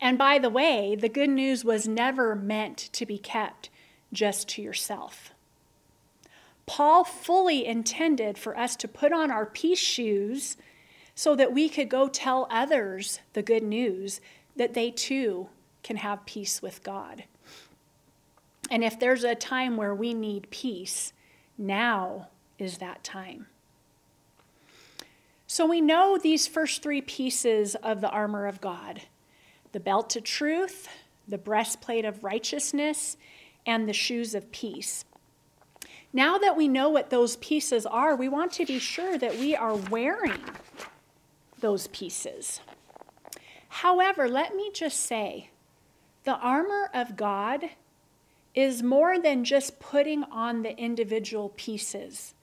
And 0.00 0.18
by 0.18 0.38
the 0.38 0.50
way, 0.50 0.94
the 0.94 1.08
good 1.08 1.30
news 1.30 1.64
was 1.64 1.88
never 1.88 2.34
meant 2.34 2.90
to 2.92 3.06
be 3.06 3.18
kept 3.18 3.70
just 4.12 4.48
to 4.50 4.62
yourself. 4.62 5.32
Paul 6.66 7.04
fully 7.04 7.66
intended 7.66 8.38
for 8.38 8.56
us 8.56 8.76
to 8.76 8.88
put 8.88 9.12
on 9.12 9.30
our 9.30 9.46
peace 9.46 9.78
shoes 9.78 10.56
so 11.14 11.34
that 11.36 11.52
we 11.52 11.68
could 11.68 11.88
go 11.88 12.08
tell 12.08 12.46
others 12.50 13.20
the 13.32 13.42
good 13.42 13.62
news 13.62 14.20
that 14.56 14.74
they 14.74 14.90
too 14.90 15.48
can 15.82 15.96
have 15.96 16.26
peace 16.26 16.62
with 16.62 16.82
God. 16.82 17.24
And 18.70 18.82
if 18.82 18.98
there's 18.98 19.24
a 19.24 19.34
time 19.34 19.76
where 19.76 19.94
we 19.94 20.14
need 20.14 20.50
peace, 20.50 21.12
now 21.58 22.28
is 22.58 22.78
that 22.78 23.04
time. 23.04 23.46
So 25.46 25.66
we 25.66 25.80
know 25.80 26.16
these 26.16 26.46
first 26.46 26.82
three 26.82 27.02
pieces 27.02 27.74
of 27.74 28.00
the 28.00 28.08
armor 28.08 28.46
of 28.46 28.60
God 28.60 29.02
the 29.72 29.80
belt 29.80 30.16
of 30.16 30.22
truth, 30.24 30.86
the 31.26 31.38
breastplate 31.38 32.04
of 32.04 32.22
righteousness, 32.22 33.16
and 33.64 33.88
the 33.88 33.92
shoes 33.92 34.34
of 34.34 34.52
peace. 34.52 35.06
Now 36.12 36.36
that 36.36 36.58
we 36.58 36.68
know 36.68 36.90
what 36.90 37.08
those 37.08 37.36
pieces 37.36 37.86
are, 37.86 38.14
we 38.14 38.28
want 38.28 38.52
to 38.52 38.66
be 38.66 38.78
sure 38.78 39.16
that 39.16 39.38
we 39.38 39.56
are 39.56 39.74
wearing 39.74 40.42
those 41.60 41.86
pieces. 41.86 42.60
However, 43.68 44.28
let 44.28 44.54
me 44.54 44.70
just 44.74 45.00
say 45.00 45.48
the 46.24 46.36
armor 46.36 46.90
of 46.94 47.16
God 47.16 47.70
is 48.54 48.82
more 48.82 49.18
than 49.18 49.44
just 49.44 49.80
putting 49.80 50.24
on 50.24 50.62
the 50.62 50.76
individual 50.76 51.50
pieces, 51.56 52.34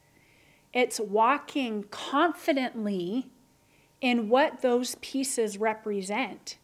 it's 0.73 0.99
walking 0.99 1.83
confidently 1.89 3.27
in 4.01 4.29
what 4.29 4.61
those 4.61 4.95
pieces 4.95 5.57
represent 5.57 6.57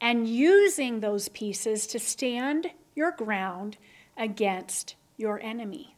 and 0.00 0.28
using 0.28 1.00
those 1.00 1.28
pieces 1.28 1.86
to 1.86 1.98
stand 1.98 2.70
your 2.94 3.12
ground 3.12 3.76
against 4.16 4.94
your 5.16 5.40
enemy. 5.40 5.94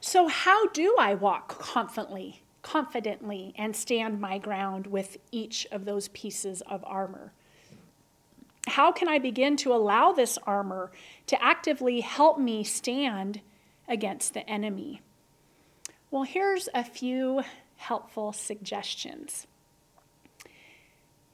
So, 0.00 0.28
how 0.28 0.66
do 0.68 0.94
I 0.98 1.14
walk 1.14 1.58
confidently, 1.58 2.42
confidently 2.62 3.52
and 3.56 3.74
stand 3.74 4.20
my 4.20 4.38
ground 4.38 4.86
with 4.86 5.16
each 5.32 5.66
of 5.72 5.84
those 5.84 6.08
pieces 6.08 6.62
of 6.62 6.84
armor? 6.86 7.32
How 8.78 8.92
can 8.92 9.08
I 9.08 9.18
begin 9.18 9.56
to 9.56 9.74
allow 9.74 10.12
this 10.12 10.38
armor 10.46 10.92
to 11.26 11.42
actively 11.42 12.00
help 12.00 12.38
me 12.38 12.62
stand 12.62 13.40
against 13.88 14.34
the 14.34 14.48
enemy? 14.48 15.02
Well, 16.12 16.22
here's 16.22 16.68
a 16.72 16.84
few 16.84 17.42
helpful 17.74 18.32
suggestions. 18.32 19.48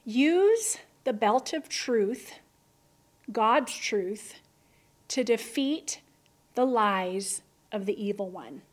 Use 0.03 0.79
the 1.03 1.13
belt 1.13 1.53
of 1.53 1.69
truth, 1.69 2.39
God's 3.31 3.77
truth, 3.77 4.39
to 5.09 5.23
defeat 5.23 6.01
the 6.55 6.65
lies 6.65 7.43
of 7.71 7.85
the 7.85 8.03
evil 8.03 8.31
one. 8.31 8.63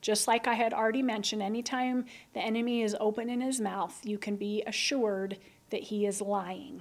Just 0.00 0.26
like 0.26 0.48
I 0.48 0.54
had 0.54 0.72
already 0.72 1.02
mentioned, 1.02 1.42
anytime 1.42 2.06
the 2.32 2.40
enemy 2.40 2.80
is 2.80 2.96
open 2.98 3.28
in 3.28 3.42
his 3.42 3.60
mouth, 3.60 4.00
you 4.02 4.16
can 4.16 4.36
be 4.36 4.62
assured 4.66 5.36
that 5.68 5.82
he 5.82 6.06
is 6.06 6.22
lying. 6.22 6.80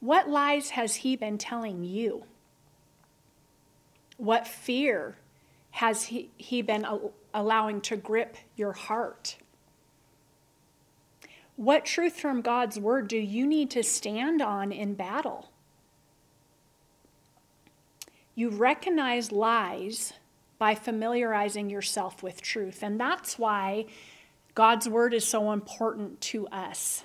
What 0.00 0.28
lies 0.28 0.70
has 0.70 0.96
he 0.96 1.16
been 1.16 1.38
telling 1.38 1.82
you? 1.84 2.24
What 4.16 4.46
fear 4.46 5.16
has 5.72 6.04
he, 6.04 6.30
he 6.36 6.62
been 6.62 6.86
allowing 7.34 7.80
to 7.82 7.96
grip 7.96 8.36
your 8.56 8.72
heart? 8.72 9.36
What 11.56 11.84
truth 11.84 12.14
from 12.20 12.40
God's 12.40 12.78
word 12.78 13.08
do 13.08 13.18
you 13.18 13.46
need 13.46 13.70
to 13.72 13.82
stand 13.82 14.40
on 14.40 14.70
in 14.70 14.94
battle? 14.94 15.50
You 18.36 18.50
recognize 18.50 19.32
lies 19.32 20.12
by 20.58 20.74
familiarizing 20.74 21.70
yourself 21.70 22.22
with 22.22 22.40
truth. 22.42 22.82
And 22.82 23.00
that's 23.00 23.38
why 23.38 23.86
God's 24.54 24.88
word 24.88 25.14
is 25.14 25.24
so 25.24 25.52
important 25.52 26.20
to 26.22 26.46
us. 26.48 27.04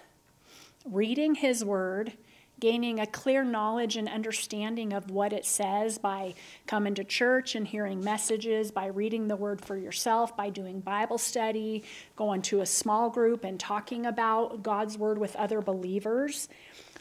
Reading 0.85 1.35
his 1.35 1.63
word, 1.63 2.13
gaining 2.59 2.99
a 2.99 3.07
clear 3.07 3.43
knowledge 3.43 3.97
and 3.97 4.07
understanding 4.07 4.93
of 4.93 5.11
what 5.11 5.33
it 5.33 5.45
says 5.45 5.97
by 5.97 6.33
coming 6.65 6.93
to 6.95 7.03
church 7.03 7.55
and 7.55 7.67
hearing 7.67 8.03
messages, 8.03 8.71
by 8.71 8.85
reading 8.85 9.27
the 9.27 9.35
word 9.35 9.63
for 9.63 9.75
yourself, 9.75 10.35
by 10.37 10.49
doing 10.49 10.79
Bible 10.79 11.17
study, 11.17 11.83
going 12.15 12.41
to 12.43 12.61
a 12.61 12.65
small 12.65 13.09
group 13.09 13.43
and 13.43 13.59
talking 13.59 14.05
about 14.05 14.63
God's 14.63 14.97
word 14.97 15.17
with 15.17 15.35
other 15.35 15.61
believers. 15.61 16.47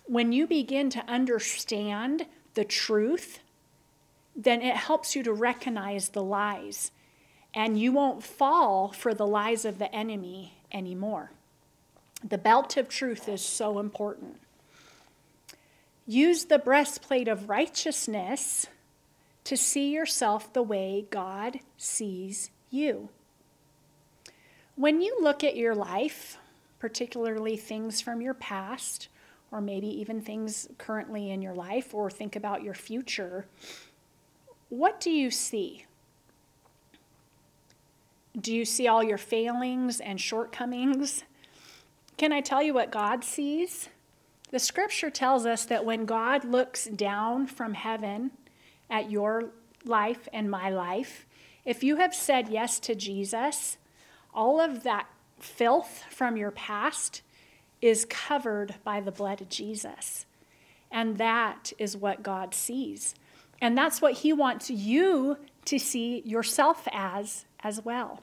When 0.06 0.32
you 0.32 0.46
begin 0.46 0.90
to 0.90 1.04
understand 1.08 2.26
the 2.54 2.64
truth, 2.64 3.38
then 4.34 4.62
it 4.62 4.76
helps 4.76 5.14
you 5.14 5.22
to 5.22 5.32
recognize 5.32 6.08
the 6.08 6.22
lies 6.22 6.90
and 7.54 7.78
you 7.78 7.92
won't 7.92 8.22
fall 8.22 8.92
for 8.92 9.14
the 9.14 9.26
lies 9.26 9.64
of 9.64 9.78
the 9.78 9.94
enemy 9.94 10.54
anymore. 10.72 11.32
The 12.26 12.38
belt 12.38 12.76
of 12.76 12.88
truth 12.88 13.28
is 13.28 13.44
so 13.44 13.78
important. 13.78 14.40
Use 16.06 16.46
the 16.46 16.58
breastplate 16.58 17.28
of 17.28 17.48
righteousness 17.48 18.66
to 19.44 19.56
see 19.56 19.92
yourself 19.92 20.52
the 20.52 20.62
way 20.62 21.06
God 21.10 21.60
sees 21.76 22.50
you. 22.70 23.08
When 24.74 25.00
you 25.00 25.18
look 25.20 25.44
at 25.44 25.56
your 25.56 25.74
life, 25.74 26.38
particularly 26.78 27.56
things 27.56 28.00
from 28.00 28.20
your 28.20 28.34
past, 28.34 29.08
or 29.50 29.60
maybe 29.60 29.86
even 29.86 30.20
things 30.20 30.68
currently 30.78 31.30
in 31.30 31.42
your 31.42 31.54
life, 31.54 31.94
or 31.94 32.10
think 32.10 32.34
about 32.36 32.62
your 32.62 32.74
future, 32.74 33.46
what 34.70 34.98
do 35.00 35.10
you 35.10 35.30
see? 35.30 35.84
Do 38.40 38.54
you 38.54 38.64
see 38.64 38.88
all 38.88 39.02
your 39.02 39.18
failings 39.18 40.00
and 40.00 40.18
shortcomings? 40.18 41.24
Can 42.16 42.32
I 42.32 42.40
tell 42.40 42.62
you 42.62 42.72
what 42.72 42.90
God 42.90 43.22
sees? 43.22 43.90
The 44.52 44.58
scripture 44.58 45.08
tells 45.08 45.46
us 45.46 45.64
that 45.64 45.86
when 45.86 46.04
God 46.04 46.44
looks 46.44 46.84
down 46.84 47.46
from 47.46 47.72
heaven 47.72 48.32
at 48.90 49.10
your 49.10 49.50
life 49.84 50.28
and 50.30 50.50
my 50.50 50.68
life, 50.68 51.26
if 51.64 51.82
you 51.82 51.96
have 51.96 52.14
said 52.14 52.48
yes 52.48 52.78
to 52.80 52.94
Jesus, 52.94 53.78
all 54.34 54.60
of 54.60 54.82
that 54.82 55.06
filth 55.40 56.04
from 56.10 56.36
your 56.36 56.50
past 56.50 57.22
is 57.80 58.04
covered 58.04 58.74
by 58.84 59.00
the 59.00 59.10
blood 59.10 59.40
of 59.40 59.48
Jesus. 59.48 60.26
And 60.90 61.16
that 61.16 61.72
is 61.78 61.96
what 61.96 62.22
God 62.22 62.54
sees. 62.54 63.14
And 63.62 63.76
that's 63.76 64.02
what 64.02 64.12
He 64.12 64.34
wants 64.34 64.68
you 64.68 65.38
to 65.64 65.78
see 65.78 66.20
yourself 66.26 66.86
as 66.92 67.46
as 67.60 67.82
well. 67.82 68.22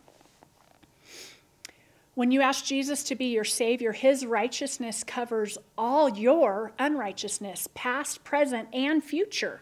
When 2.20 2.32
you 2.32 2.42
ask 2.42 2.66
Jesus 2.66 3.04
to 3.04 3.16
be 3.16 3.28
your 3.28 3.46
Savior, 3.46 3.94
His 3.94 4.26
righteousness 4.26 5.06
covers 5.06 5.58
all 5.78 6.10
your 6.10 6.74
unrighteousness, 6.78 7.70
past, 7.74 8.26
present, 8.26 8.68
and 8.74 9.02
future. 9.02 9.62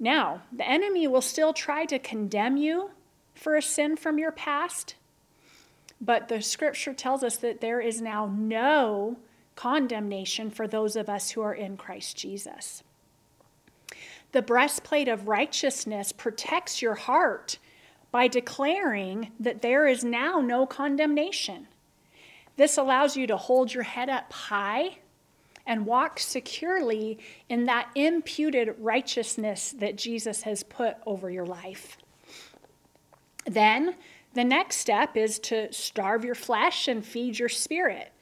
Now, 0.00 0.42
the 0.50 0.68
enemy 0.68 1.06
will 1.06 1.22
still 1.22 1.52
try 1.52 1.84
to 1.84 2.00
condemn 2.00 2.56
you 2.56 2.90
for 3.32 3.54
a 3.54 3.62
sin 3.62 3.96
from 3.96 4.18
your 4.18 4.32
past, 4.32 4.96
but 6.00 6.26
the 6.26 6.42
scripture 6.42 6.94
tells 6.94 7.22
us 7.22 7.36
that 7.36 7.60
there 7.60 7.80
is 7.80 8.02
now 8.02 8.26
no 8.26 9.16
condemnation 9.54 10.50
for 10.50 10.66
those 10.66 10.96
of 10.96 11.08
us 11.08 11.30
who 11.30 11.42
are 11.42 11.54
in 11.54 11.76
Christ 11.76 12.16
Jesus. 12.16 12.82
The 14.32 14.42
breastplate 14.42 15.06
of 15.06 15.28
righteousness 15.28 16.10
protects 16.10 16.82
your 16.82 16.96
heart 16.96 17.58
by 18.12 18.28
declaring 18.28 19.30
that 19.38 19.62
there 19.62 19.86
is 19.86 20.04
now 20.04 20.40
no 20.40 20.66
condemnation. 20.66 21.68
This 22.56 22.76
allows 22.76 23.16
you 23.16 23.26
to 23.26 23.36
hold 23.36 23.72
your 23.72 23.84
head 23.84 24.08
up 24.08 24.32
high 24.32 24.98
and 25.66 25.86
walk 25.86 26.18
securely 26.18 27.18
in 27.48 27.66
that 27.66 27.90
imputed 27.94 28.74
righteousness 28.78 29.72
that 29.78 29.96
Jesus 29.96 30.42
has 30.42 30.62
put 30.62 30.96
over 31.06 31.30
your 31.30 31.46
life. 31.46 31.96
Then, 33.46 33.94
the 34.34 34.44
next 34.44 34.76
step 34.76 35.16
is 35.16 35.38
to 35.40 35.72
starve 35.72 36.24
your 36.24 36.34
flesh 36.34 36.88
and 36.88 37.04
feed 37.04 37.38
your 37.38 37.48
spirit 37.48 38.12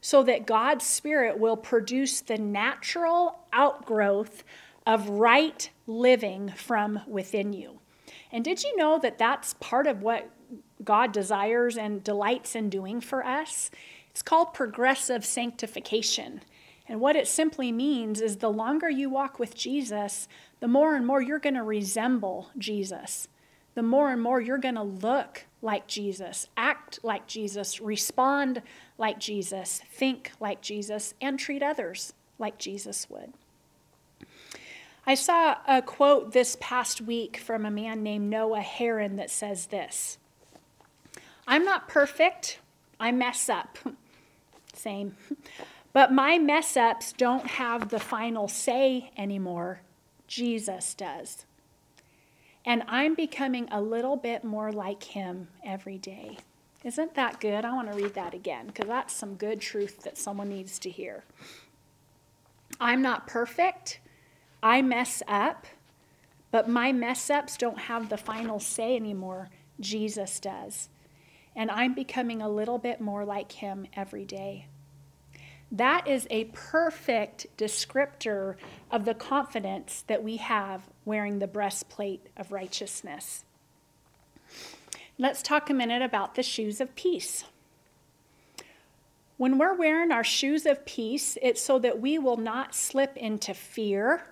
so 0.00 0.22
that 0.22 0.46
God's 0.46 0.84
Spirit 0.84 1.38
will 1.38 1.56
produce 1.56 2.20
the 2.20 2.38
natural 2.38 3.40
outgrowth 3.52 4.44
of 4.86 5.08
right 5.08 5.68
living 5.86 6.52
from 6.56 7.00
within 7.06 7.52
you. 7.52 7.80
And 8.36 8.44
did 8.44 8.62
you 8.62 8.76
know 8.76 8.98
that 8.98 9.16
that's 9.16 9.54
part 9.54 9.86
of 9.86 10.02
what 10.02 10.28
God 10.84 11.10
desires 11.10 11.78
and 11.78 12.04
delights 12.04 12.54
in 12.54 12.68
doing 12.68 13.00
for 13.00 13.24
us? 13.24 13.70
It's 14.10 14.20
called 14.20 14.52
progressive 14.52 15.24
sanctification. 15.24 16.42
And 16.86 17.00
what 17.00 17.16
it 17.16 17.28
simply 17.28 17.72
means 17.72 18.20
is 18.20 18.36
the 18.36 18.50
longer 18.50 18.90
you 18.90 19.08
walk 19.08 19.38
with 19.38 19.54
Jesus, 19.54 20.28
the 20.60 20.68
more 20.68 20.94
and 20.94 21.06
more 21.06 21.22
you're 21.22 21.38
going 21.38 21.54
to 21.54 21.62
resemble 21.62 22.50
Jesus. 22.58 23.26
The 23.74 23.82
more 23.82 24.10
and 24.10 24.20
more 24.20 24.38
you're 24.38 24.58
going 24.58 24.74
to 24.74 24.82
look 24.82 25.46
like 25.62 25.86
Jesus, 25.86 26.46
act 26.58 26.98
like 27.02 27.26
Jesus, 27.26 27.80
respond 27.80 28.60
like 28.98 29.18
Jesus, 29.18 29.80
think 29.90 30.32
like 30.40 30.60
Jesus, 30.60 31.14
and 31.22 31.38
treat 31.38 31.62
others 31.62 32.12
like 32.38 32.58
Jesus 32.58 33.08
would. 33.08 33.32
I 35.06 35.14
saw 35.14 35.56
a 35.68 35.82
quote 35.82 36.32
this 36.32 36.56
past 36.60 37.00
week 37.00 37.36
from 37.36 37.64
a 37.64 37.70
man 37.70 38.02
named 38.02 38.28
Noah 38.28 38.60
Herron 38.60 39.16
that 39.16 39.30
says 39.30 39.66
this 39.66 40.18
I'm 41.46 41.64
not 41.64 41.88
perfect, 41.88 42.58
I 42.98 43.12
mess 43.12 43.48
up. 43.48 43.78
Same. 44.74 45.16
But 45.96 46.12
my 46.12 46.36
mess 46.36 46.76
ups 46.76 47.14
don't 47.14 47.46
have 47.46 47.88
the 47.88 47.98
final 47.98 48.48
say 48.48 49.12
anymore. 49.16 49.80
Jesus 50.28 50.92
does. 50.92 51.46
And 52.66 52.82
I'm 52.86 53.14
becoming 53.14 53.66
a 53.70 53.80
little 53.80 54.18
bit 54.18 54.44
more 54.44 54.70
like 54.70 55.02
him 55.02 55.48
every 55.64 55.96
day. 55.96 56.36
Isn't 56.84 57.14
that 57.14 57.40
good? 57.40 57.64
I 57.64 57.72
want 57.72 57.90
to 57.90 57.96
read 57.96 58.12
that 58.12 58.34
again 58.34 58.66
because 58.66 58.86
that's 58.86 59.14
some 59.14 59.36
good 59.36 59.58
truth 59.62 60.02
that 60.02 60.18
someone 60.18 60.50
needs 60.50 60.78
to 60.80 60.90
hear. 60.90 61.24
I'm 62.78 63.00
not 63.00 63.26
perfect. 63.26 64.00
I 64.62 64.82
mess 64.82 65.22
up, 65.28 65.66
but 66.50 66.68
my 66.68 66.92
mess 66.92 67.30
ups 67.30 67.56
don't 67.56 67.80
have 67.80 68.08
the 68.08 68.16
final 68.16 68.58
say 68.60 68.96
anymore. 68.96 69.50
Jesus 69.80 70.40
does. 70.40 70.88
And 71.54 71.70
I'm 71.70 71.94
becoming 71.94 72.42
a 72.42 72.48
little 72.48 72.78
bit 72.78 73.00
more 73.00 73.24
like 73.24 73.52
him 73.52 73.86
every 73.94 74.24
day. 74.24 74.66
That 75.72 76.06
is 76.06 76.26
a 76.30 76.44
perfect 76.52 77.46
descriptor 77.58 78.56
of 78.90 79.04
the 79.04 79.14
confidence 79.14 80.04
that 80.06 80.22
we 80.22 80.36
have 80.36 80.82
wearing 81.04 81.38
the 81.38 81.48
breastplate 81.48 82.26
of 82.36 82.52
righteousness. 82.52 83.44
Let's 85.18 85.42
talk 85.42 85.68
a 85.70 85.74
minute 85.74 86.02
about 86.02 86.34
the 86.34 86.42
shoes 86.42 86.80
of 86.80 86.94
peace. 86.94 87.44
When 89.38 89.58
we're 89.58 89.74
wearing 89.74 90.12
our 90.12 90.24
shoes 90.24 90.66
of 90.66 90.86
peace, 90.86 91.36
it's 91.42 91.60
so 91.60 91.78
that 91.80 92.00
we 92.00 92.18
will 92.18 92.36
not 92.36 92.74
slip 92.74 93.16
into 93.16 93.52
fear 93.52 94.24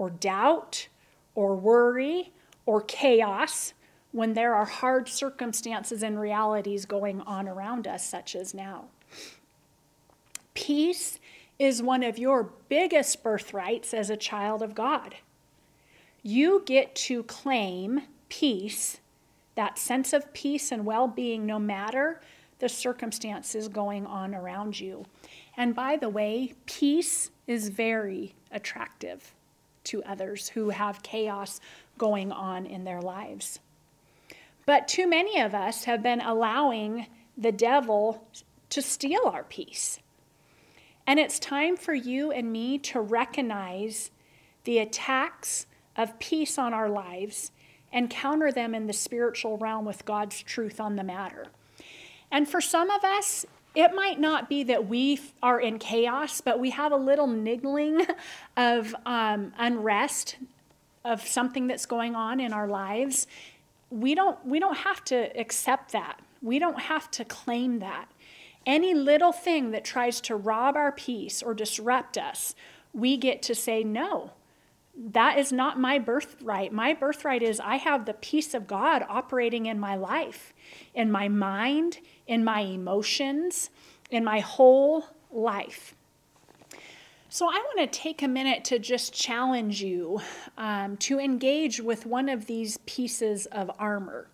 or 0.00 0.08
doubt 0.08 0.88
or 1.34 1.54
worry 1.54 2.32
or 2.64 2.80
chaos 2.80 3.74
when 4.12 4.32
there 4.32 4.54
are 4.54 4.64
hard 4.64 5.06
circumstances 5.06 6.02
and 6.02 6.18
realities 6.18 6.86
going 6.86 7.20
on 7.20 7.46
around 7.46 7.86
us, 7.86 8.04
such 8.08 8.34
as 8.34 8.54
now. 8.54 8.86
Peace 10.54 11.20
is 11.58 11.82
one 11.82 12.02
of 12.02 12.18
your 12.18 12.50
biggest 12.70 13.22
birthrights 13.22 13.92
as 13.92 14.08
a 14.08 14.16
child 14.16 14.62
of 14.62 14.74
God. 14.74 15.16
You 16.22 16.62
get 16.64 16.94
to 16.94 17.22
claim 17.24 18.02
peace, 18.30 19.00
that 19.54 19.78
sense 19.78 20.14
of 20.14 20.32
peace 20.32 20.72
and 20.72 20.86
well 20.86 21.08
being, 21.08 21.44
no 21.44 21.58
matter 21.58 22.22
the 22.58 22.70
circumstances 22.70 23.68
going 23.68 24.06
on 24.06 24.34
around 24.34 24.80
you. 24.80 25.04
And 25.58 25.74
by 25.74 25.96
the 25.96 26.08
way, 26.08 26.54
peace 26.64 27.30
is 27.46 27.68
very 27.68 28.34
attractive 28.50 29.34
to 29.84 30.02
others 30.04 30.48
who 30.50 30.70
have 30.70 31.02
chaos 31.02 31.60
going 31.98 32.32
on 32.32 32.66
in 32.66 32.84
their 32.84 33.00
lives. 33.00 33.60
But 34.66 34.88
too 34.88 35.08
many 35.08 35.40
of 35.40 35.54
us 35.54 35.84
have 35.84 36.02
been 36.02 36.20
allowing 36.20 37.06
the 37.36 37.52
devil 37.52 38.26
to 38.70 38.82
steal 38.82 39.22
our 39.24 39.44
peace. 39.44 39.98
And 41.06 41.18
it's 41.18 41.38
time 41.38 41.76
for 41.76 41.94
you 41.94 42.30
and 42.30 42.52
me 42.52 42.78
to 42.78 43.00
recognize 43.00 44.10
the 44.64 44.78
attacks 44.78 45.66
of 45.96 46.18
peace 46.18 46.58
on 46.58 46.72
our 46.72 46.88
lives 46.88 47.50
and 47.92 48.08
counter 48.08 48.52
them 48.52 48.74
in 48.74 48.86
the 48.86 48.92
spiritual 48.92 49.58
realm 49.58 49.84
with 49.84 50.04
God's 50.04 50.40
truth 50.40 50.80
on 50.80 50.96
the 50.96 51.02
matter. 51.02 51.46
And 52.30 52.48
for 52.48 52.60
some 52.60 52.90
of 52.90 53.02
us, 53.02 53.44
it 53.74 53.94
might 53.94 54.18
not 54.18 54.48
be 54.48 54.64
that 54.64 54.88
we 54.88 55.20
are 55.42 55.60
in 55.60 55.78
chaos, 55.78 56.40
but 56.40 56.58
we 56.58 56.70
have 56.70 56.92
a 56.92 56.96
little 56.96 57.26
niggling 57.26 58.06
of 58.56 58.94
um, 59.06 59.52
unrest 59.58 60.36
of 61.04 61.26
something 61.26 61.66
that's 61.66 61.86
going 61.86 62.14
on 62.14 62.40
in 62.40 62.52
our 62.52 62.66
lives, 62.66 63.26
we 63.90 64.14
don't, 64.14 64.44
we 64.46 64.60
don't 64.60 64.78
have 64.78 65.02
to 65.04 65.38
accept 65.38 65.92
that. 65.92 66.20
We 66.42 66.58
don't 66.58 66.80
have 66.80 67.10
to 67.12 67.24
claim 67.24 67.80
that. 67.80 68.06
Any 68.66 68.94
little 68.94 69.32
thing 69.32 69.70
that 69.70 69.84
tries 69.84 70.20
to 70.22 70.36
rob 70.36 70.76
our 70.76 70.92
peace 70.92 71.42
or 71.42 71.54
disrupt 71.54 72.18
us, 72.18 72.54
we 72.92 73.16
get 73.16 73.42
to 73.42 73.54
say, 73.54 73.82
no, 73.82 74.32
that 75.02 75.38
is 75.38 75.50
not 75.50 75.80
my 75.80 75.98
birthright. 75.98 76.72
My 76.72 76.92
birthright 76.92 77.42
is 77.42 77.58
I 77.58 77.76
have 77.76 78.04
the 78.04 78.12
peace 78.12 78.52
of 78.52 78.66
God 78.66 79.04
operating 79.08 79.64
in 79.64 79.80
my 79.80 79.96
life, 79.96 80.52
in 80.94 81.10
my 81.10 81.26
mind, 81.28 81.98
in 82.26 82.44
my 82.44 82.60
emotions, 82.60 83.70
in 84.10 84.24
my 84.24 84.40
whole 84.40 85.06
life. 85.30 85.94
So, 87.32 87.46
I 87.46 87.54
want 87.54 87.78
to 87.78 87.98
take 87.98 88.22
a 88.22 88.28
minute 88.28 88.64
to 88.66 88.78
just 88.80 89.14
challenge 89.14 89.80
you 89.80 90.20
um, 90.58 90.96
to 90.98 91.20
engage 91.20 91.80
with 91.80 92.04
one 92.04 92.28
of 92.28 92.46
these 92.46 92.78
pieces 92.86 93.46
of 93.46 93.70
armor. 93.78 94.28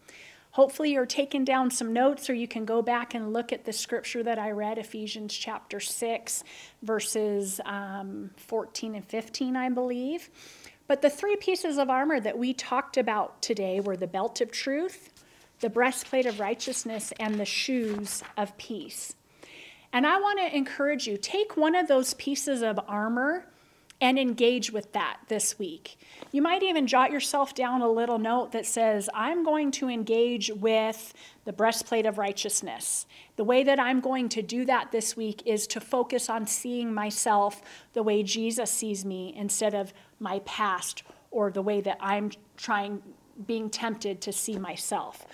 Hopefully, 0.57 0.95
you're 0.95 1.05
taking 1.05 1.45
down 1.45 1.71
some 1.71 1.92
notes, 1.92 2.31
or 2.31 2.33
you 2.33 2.49
can 2.49 2.64
go 2.64 2.81
back 2.81 3.12
and 3.12 3.31
look 3.31 3.53
at 3.53 3.66
the 3.66 3.75
scripture 3.75 4.23
that 4.23 4.38
I 4.38 4.53
read, 4.53 4.79
Ephesians 4.79 5.35
chapter 5.35 5.81
6, 5.81 6.45
verses 6.81 7.61
um, 7.66 8.31
14 8.38 8.95
and 8.95 9.05
15, 9.05 9.55
I 9.55 9.69
believe. 9.69 10.31
But 10.88 11.03
the 11.03 11.11
three 11.11 11.37
pieces 11.37 11.77
of 11.77 11.90
armor 11.90 12.21
that 12.21 12.38
we 12.38 12.55
talked 12.55 12.97
about 12.97 13.42
today 13.42 13.81
were 13.81 13.99
the 13.99 14.07
belt 14.07 14.40
of 14.40 14.51
truth, 14.51 15.12
the 15.61 15.69
breastplate 15.69 16.25
of 16.25 16.40
righteousness, 16.40 17.12
and 17.21 17.35
the 17.35 17.45
shoes 17.45 18.23
of 18.38 18.57
peace. 18.57 19.14
And 19.92 20.07
I 20.07 20.19
want 20.19 20.38
to 20.38 20.57
encourage 20.57 21.07
you 21.07 21.19
take 21.19 21.59
one 21.59 21.75
of 21.75 21.87
those 21.87 22.14
pieces 22.14 22.62
of 22.62 22.81
armor 22.88 23.45
and 24.00 24.18
engage 24.18 24.70
with 24.70 24.92
that 24.92 25.18
this 25.28 25.59
week. 25.59 25.98
You 26.30 26.42
might 26.42 26.62
even 26.62 26.87
jot 26.87 27.11
yourself 27.11 27.54
down 27.54 27.80
a 27.80 27.90
little 27.90 28.18
note 28.18 28.52
that 28.52 28.66
says, 28.66 29.09
I'm 29.14 29.42
going 29.42 29.70
to 29.72 29.88
engage 29.88 30.50
with 30.50 31.14
the 31.46 31.52
breastplate 31.52 32.04
of 32.04 32.18
righteousness. 32.18 33.06
The 33.37 33.44
way 33.44 33.62
that 33.62 33.80
I'm 33.80 34.00
going 34.00 34.28
to 34.30 34.42
do 34.42 34.66
that 34.66 34.92
this 34.92 35.16
week 35.16 35.42
is 35.46 35.66
to 35.68 35.80
focus 35.80 36.28
on 36.28 36.46
seeing 36.46 36.92
myself 36.92 37.62
the 37.94 38.02
way 38.02 38.22
Jesus 38.22 38.70
sees 38.70 39.04
me 39.04 39.32
instead 39.35 39.74
of 39.74 39.94
my 40.20 40.40
past 40.40 41.02
or 41.30 41.50
the 41.50 41.62
way 41.62 41.80
that 41.80 41.96
I'm 42.00 42.32
trying, 42.59 43.02
being 43.46 43.70
tempted 43.70 44.20
to 44.22 44.32
see 44.32 44.59
myself. 44.59 45.26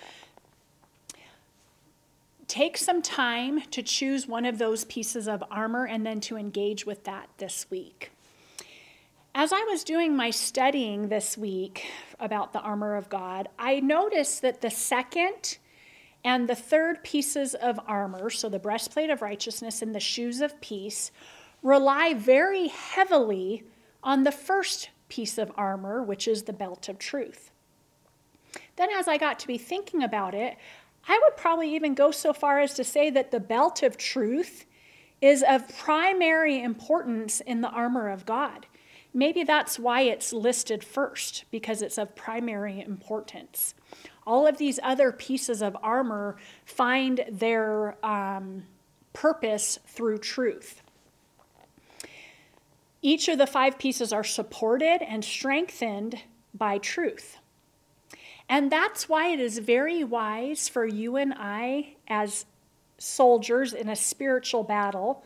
Take 2.47 2.77
some 2.77 3.01
time 3.01 3.61
to 3.71 3.81
choose 3.81 4.27
one 4.27 4.45
of 4.45 4.57
those 4.57 4.85
pieces 4.85 5.27
of 5.27 5.43
armor 5.51 5.85
and 5.85 6.05
then 6.05 6.21
to 6.21 6.37
engage 6.37 6.85
with 6.85 7.03
that 7.03 7.27
this 7.39 7.65
week. 7.69 8.12
As 9.35 9.51
I 9.51 9.63
was 9.63 9.83
doing 9.83 10.15
my 10.15 10.29
studying 10.29 11.07
this 11.07 11.35
week 11.35 11.87
about 12.19 12.53
the 12.53 12.59
armor 12.59 12.95
of 12.95 13.09
God, 13.09 13.49
I 13.57 13.79
noticed 13.79 14.43
that 14.43 14.61
the 14.61 14.69
second 14.69 15.57
and 16.23 16.47
the 16.47 16.55
third 16.55 17.03
pieces 17.03 17.55
of 17.55 17.79
armor, 17.87 18.29
so 18.29 18.47
the 18.47 18.59
breastplate 18.59 19.09
of 19.09 19.23
righteousness 19.23 19.81
and 19.81 19.95
the 19.95 19.99
shoes 19.99 20.39
of 20.39 20.61
peace, 20.61 21.11
rely 21.63 22.13
very 22.13 22.67
heavily 22.67 23.63
on 24.03 24.23
the 24.23 24.31
first 24.31 24.91
piece 25.09 25.39
of 25.39 25.51
armor, 25.57 26.03
which 26.03 26.27
is 26.27 26.43
the 26.43 26.53
belt 26.53 26.87
of 26.87 26.99
truth. 26.99 27.49
Then, 28.75 28.89
as 28.91 29.07
I 29.07 29.17
got 29.17 29.39
to 29.39 29.47
be 29.47 29.57
thinking 29.57 30.03
about 30.03 30.35
it, 30.35 30.57
I 31.07 31.19
would 31.23 31.37
probably 31.37 31.73
even 31.73 31.95
go 31.95 32.11
so 32.11 32.33
far 32.33 32.59
as 32.59 32.75
to 32.75 32.83
say 32.83 33.09
that 33.09 33.31
the 33.31 33.39
belt 33.39 33.81
of 33.81 33.97
truth 33.97 34.67
is 35.21 35.43
of 35.47 35.75
primary 35.75 36.61
importance 36.61 37.41
in 37.41 37.61
the 37.61 37.69
armor 37.69 38.09
of 38.09 38.27
God. 38.27 38.67
Maybe 39.13 39.43
that's 39.43 39.77
why 39.77 40.01
it's 40.01 40.33
listed 40.33 40.83
first, 40.83 41.45
because 41.51 41.81
it's 41.81 41.97
of 41.97 42.15
primary 42.15 42.81
importance. 42.81 43.75
All 44.25 44.47
of 44.47 44.57
these 44.57 44.79
other 44.81 45.11
pieces 45.11 45.61
of 45.61 45.77
armor 45.83 46.37
find 46.65 47.23
their 47.29 48.03
um, 48.03 48.63
purpose 49.13 49.77
through 49.87 50.17
truth. 50.17 50.81
Each 53.01 53.27
of 53.27 53.37
the 53.37 53.45
five 53.45 53.77
pieces 53.77 54.11
are 54.13 54.23
supported 54.23 55.03
and 55.03 55.23
strengthened 55.23 56.21
by 56.53 56.77
truth. 56.77 57.37
And 58.49 58.71
that's 58.71 59.07
why 59.07 59.27
it 59.27 59.39
is 59.39 59.57
very 59.59 60.03
wise 60.03 60.69
for 60.69 60.85
you 60.85 61.17
and 61.17 61.33
I, 61.37 61.95
as 62.07 62.45
soldiers 62.97 63.73
in 63.73 63.89
a 63.89 63.95
spiritual 63.95 64.63
battle, 64.63 65.25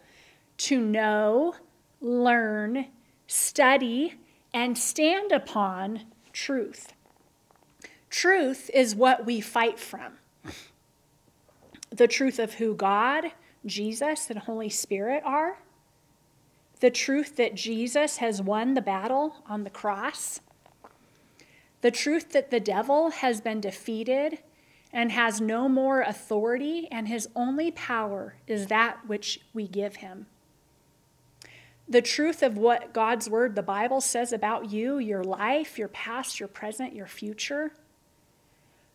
to 0.58 0.80
know, 0.80 1.56
learn, 2.02 2.88
study, 3.28 4.16
and 4.54 4.78
stand 4.78 5.32
upon 5.32 6.06
truth. 6.34 6.94
Truth 8.10 8.72
is 8.74 8.96
what 8.96 9.26
we 9.26 9.42
fight 9.42 9.78
from. 9.78 10.14
The 11.90 12.08
truth 12.08 12.40
of 12.40 12.56
who 12.56 12.74
God, 12.74 13.32
Jesus, 13.66 14.30
and 14.30 14.40
Holy 14.40 14.70
Spirit 14.70 15.22
are. 15.26 15.60
The 16.80 16.90
truth 16.90 17.36
that 17.36 17.56
Jesus 17.56 18.18
has 18.18 18.42
won 18.42 18.74
the 18.74 18.82
battle 18.82 19.36
on 19.48 19.64
the 19.64 19.70
cross. 19.70 20.40
The 21.82 21.92
truth 21.92 22.32
that 22.32 22.50
the 22.50 22.60
devil 22.60 23.12
has 23.12 23.42
been 23.42 23.62
defeated 23.62 24.40
and 24.94 25.12
has 25.12 25.42
no 25.42 25.68
more 25.68 26.02
authority, 26.02 26.88
and 26.92 27.08
his 27.08 27.28
only 27.36 27.72
power 27.72 28.36
is 28.48 28.68
that 28.68 29.08
which 29.08 29.42
we 29.54 29.68
give 29.68 29.98
him 29.98 30.28
the 31.90 32.02
truth 32.02 32.44
of 32.44 32.58
what 32.58 32.94
God's 32.94 33.30
word, 33.30 33.56
the 33.56 33.64
Bible 33.64 34.02
says 34.02 34.34
about 34.34 34.70
you, 34.72 34.98
your 35.00 35.24
life, 35.24 35.78
your 35.78 35.88
past, 35.88 36.40
your 36.40 36.50
present, 36.50 36.94
your 36.94 37.08
future. 37.08 37.72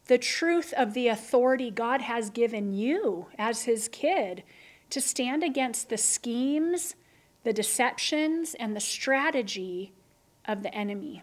The 0.06 0.18
truth 0.18 0.74
of 0.76 0.92
the 0.92 1.08
authority 1.08 1.70
God 1.70 2.02
has 2.02 2.28
given 2.28 2.72
you 2.74 3.26
as 3.38 3.62
his 3.62 3.88
kid 3.88 4.42
to 4.90 5.00
stand 5.00 5.42
against 5.42 5.88
the 5.88 5.96
schemes, 5.96 6.94
the 7.44 7.52
deceptions, 7.52 8.54
and 8.54 8.76
the 8.76 8.80
strategy 8.80 9.92
of 10.46 10.62
the 10.62 10.74
enemy. 10.74 11.22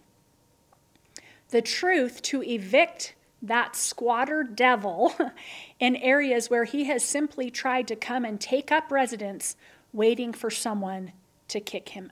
The 1.49 1.61
truth 1.61 2.21
to 2.23 2.41
evict 2.41 3.13
that 3.43 3.75
squatter 3.75 4.43
devil 4.43 5.13
in 5.79 5.95
areas 5.97 6.49
where 6.49 6.63
he 6.63 6.85
has 6.85 7.03
simply 7.03 7.51
tried 7.51 7.87
to 7.89 7.95
come 7.95 8.25
and 8.25 8.41
take 8.41 8.71
up 8.71 8.91
residence, 8.91 9.55
waiting 9.93 10.33
for 10.33 10.49
someone 10.49 11.11
to 11.49 11.59
kick 11.59 11.89
him 11.89 12.11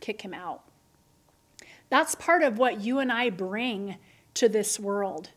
kick 0.00 0.22
him 0.22 0.34
out. 0.34 0.62
That's 1.88 2.14
part 2.14 2.42
of 2.42 2.58
what 2.58 2.80
you 2.80 2.98
and 2.98 3.10
I 3.10 3.30
bring 3.30 3.96
to 4.34 4.48
this 4.48 4.78
world. 4.78 5.30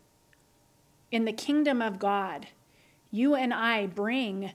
In 1.12 1.26
the 1.26 1.34
kingdom 1.34 1.82
of 1.82 2.00
God, 2.00 2.48
you 3.12 3.36
and 3.36 3.54
I 3.54 3.88
bring 3.88 4.52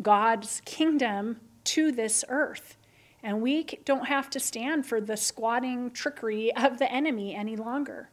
God's 0.00 0.62
kingdom 0.64 1.40
to 1.64 1.92
this 1.92 2.24
earth. 2.28 2.76
And 3.22 3.42
we 3.42 3.64
don't 3.84 4.06
have 4.06 4.30
to 4.30 4.40
stand 4.40 4.86
for 4.86 5.00
the 5.00 5.16
squatting 5.16 5.90
trickery 5.90 6.54
of 6.54 6.78
the 6.78 6.90
enemy 6.90 7.34
any 7.34 7.56
longer. 7.56 8.08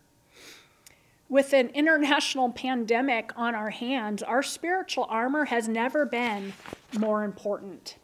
With 1.30 1.54
an 1.54 1.70
international 1.70 2.52
pandemic 2.52 3.32
on 3.36 3.54
our 3.54 3.70
hands, 3.70 4.24
our 4.24 4.44
spiritual 4.44 5.06
armor 5.10 5.46
has 5.46 5.68
never 5.68 6.06
been 6.06 6.54
more 6.98 7.24
important. 7.24 7.98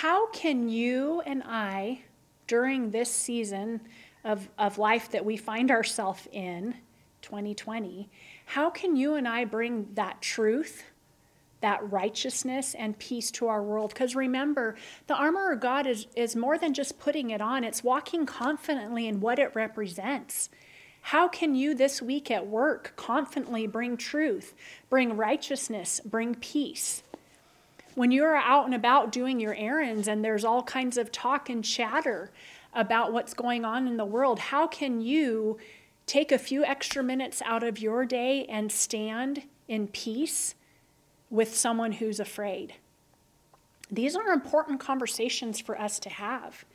How 0.00 0.26
can 0.26 0.68
you 0.68 1.22
and 1.24 1.42
I, 1.46 2.02
during 2.46 2.90
this 2.90 3.10
season 3.10 3.80
of, 4.24 4.46
of 4.58 4.76
life 4.76 5.10
that 5.12 5.24
we 5.24 5.38
find 5.38 5.70
ourselves 5.70 6.28
in, 6.32 6.74
2020, 7.22 8.10
how 8.44 8.68
can 8.68 8.94
you 8.94 9.14
and 9.14 9.26
I 9.26 9.46
bring 9.46 9.88
that 9.94 10.20
truth, 10.20 10.84
that 11.62 11.90
righteousness, 11.90 12.74
and 12.74 12.98
peace 12.98 13.30
to 13.30 13.48
our 13.48 13.62
world? 13.62 13.94
Because 13.94 14.14
remember, 14.14 14.76
the 15.06 15.14
armor 15.14 15.50
of 15.50 15.60
God 15.60 15.86
is, 15.86 16.08
is 16.14 16.36
more 16.36 16.58
than 16.58 16.74
just 16.74 16.98
putting 16.98 17.30
it 17.30 17.40
on, 17.40 17.64
it's 17.64 17.82
walking 17.82 18.26
confidently 18.26 19.08
in 19.08 19.22
what 19.22 19.38
it 19.38 19.52
represents. 19.54 20.50
How 21.00 21.26
can 21.26 21.54
you 21.54 21.74
this 21.74 22.02
week 22.02 22.30
at 22.30 22.46
work 22.46 22.92
confidently 22.96 23.66
bring 23.66 23.96
truth, 23.96 24.52
bring 24.90 25.16
righteousness, 25.16 26.02
bring 26.04 26.34
peace? 26.34 27.02
When 27.96 28.12
you're 28.12 28.36
out 28.36 28.66
and 28.66 28.74
about 28.74 29.10
doing 29.10 29.40
your 29.40 29.54
errands 29.54 30.06
and 30.06 30.22
there's 30.22 30.44
all 30.44 30.62
kinds 30.62 30.98
of 30.98 31.10
talk 31.10 31.48
and 31.48 31.64
chatter 31.64 32.30
about 32.74 33.10
what's 33.10 33.32
going 33.32 33.64
on 33.64 33.88
in 33.88 33.96
the 33.96 34.04
world, 34.04 34.38
how 34.38 34.66
can 34.66 35.00
you 35.00 35.56
take 36.06 36.30
a 36.30 36.38
few 36.38 36.62
extra 36.62 37.02
minutes 37.02 37.40
out 37.46 37.62
of 37.62 37.80
your 37.80 38.04
day 38.04 38.44
and 38.44 38.70
stand 38.70 39.42
in 39.66 39.88
peace 39.88 40.54
with 41.30 41.56
someone 41.56 41.92
who's 41.92 42.20
afraid? 42.20 42.74
These 43.90 44.14
are 44.14 44.28
important 44.28 44.78
conversations 44.78 45.58
for 45.58 45.80
us 45.80 45.98
to 46.00 46.10
have. 46.10 46.66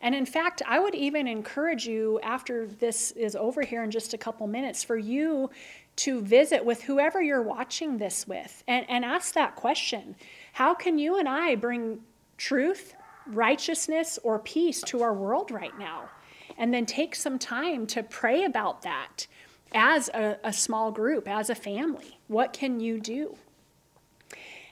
And 0.00 0.14
in 0.14 0.24
fact, 0.24 0.62
I 0.66 0.78
would 0.78 0.94
even 0.94 1.26
encourage 1.26 1.84
you 1.84 2.20
after 2.22 2.66
this 2.66 3.10
is 3.10 3.34
over 3.34 3.62
here 3.62 3.82
in 3.82 3.90
just 3.90 4.14
a 4.14 4.18
couple 4.18 4.46
minutes 4.46 4.84
for 4.84 4.96
you 4.96 5.50
to 5.96 6.20
visit 6.22 6.64
with 6.64 6.82
whoever 6.84 7.20
you're 7.20 7.42
watching 7.42 7.98
this 7.98 8.26
with 8.28 8.62
and, 8.68 8.88
and 8.88 9.04
ask 9.04 9.34
that 9.34 9.56
question 9.56 10.14
how 10.60 10.74
can 10.74 10.98
you 10.98 11.16
and 11.16 11.26
I 11.26 11.54
bring 11.54 12.00
truth, 12.36 12.94
righteousness, 13.26 14.18
or 14.22 14.38
peace 14.38 14.82
to 14.82 15.00
our 15.00 15.14
world 15.14 15.50
right 15.50 15.72
now? 15.78 16.10
And 16.58 16.74
then 16.74 16.84
take 16.84 17.14
some 17.14 17.38
time 17.38 17.86
to 17.86 18.02
pray 18.02 18.44
about 18.44 18.82
that 18.82 19.26
as 19.72 20.10
a, 20.10 20.36
a 20.44 20.52
small 20.52 20.92
group, 20.92 21.26
as 21.26 21.48
a 21.48 21.54
family. 21.54 22.20
What 22.26 22.52
can 22.52 22.78
you 22.78 23.00
do? 23.00 23.38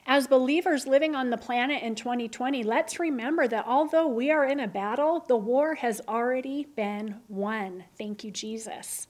As 0.05 0.27
believers 0.27 0.85
living 0.85 1.15
on 1.15 1.31
the 1.31 1.37
planet 1.37 1.81
in 1.81 1.95
2020, 1.95 2.61
let's 2.61 2.99
remember 2.99 3.47
that 3.47 3.65
although 3.65 4.07
we 4.07 4.29
are 4.29 4.45
in 4.45 4.59
a 4.59 4.67
battle, 4.67 5.25
the 5.27 5.37
war 5.37 5.73
has 5.73 6.01
already 6.07 6.67
been 6.75 7.15
won. 7.27 7.85
Thank 7.97 8.23
you, 8.23 8.29
Jesus. 8.29 9.07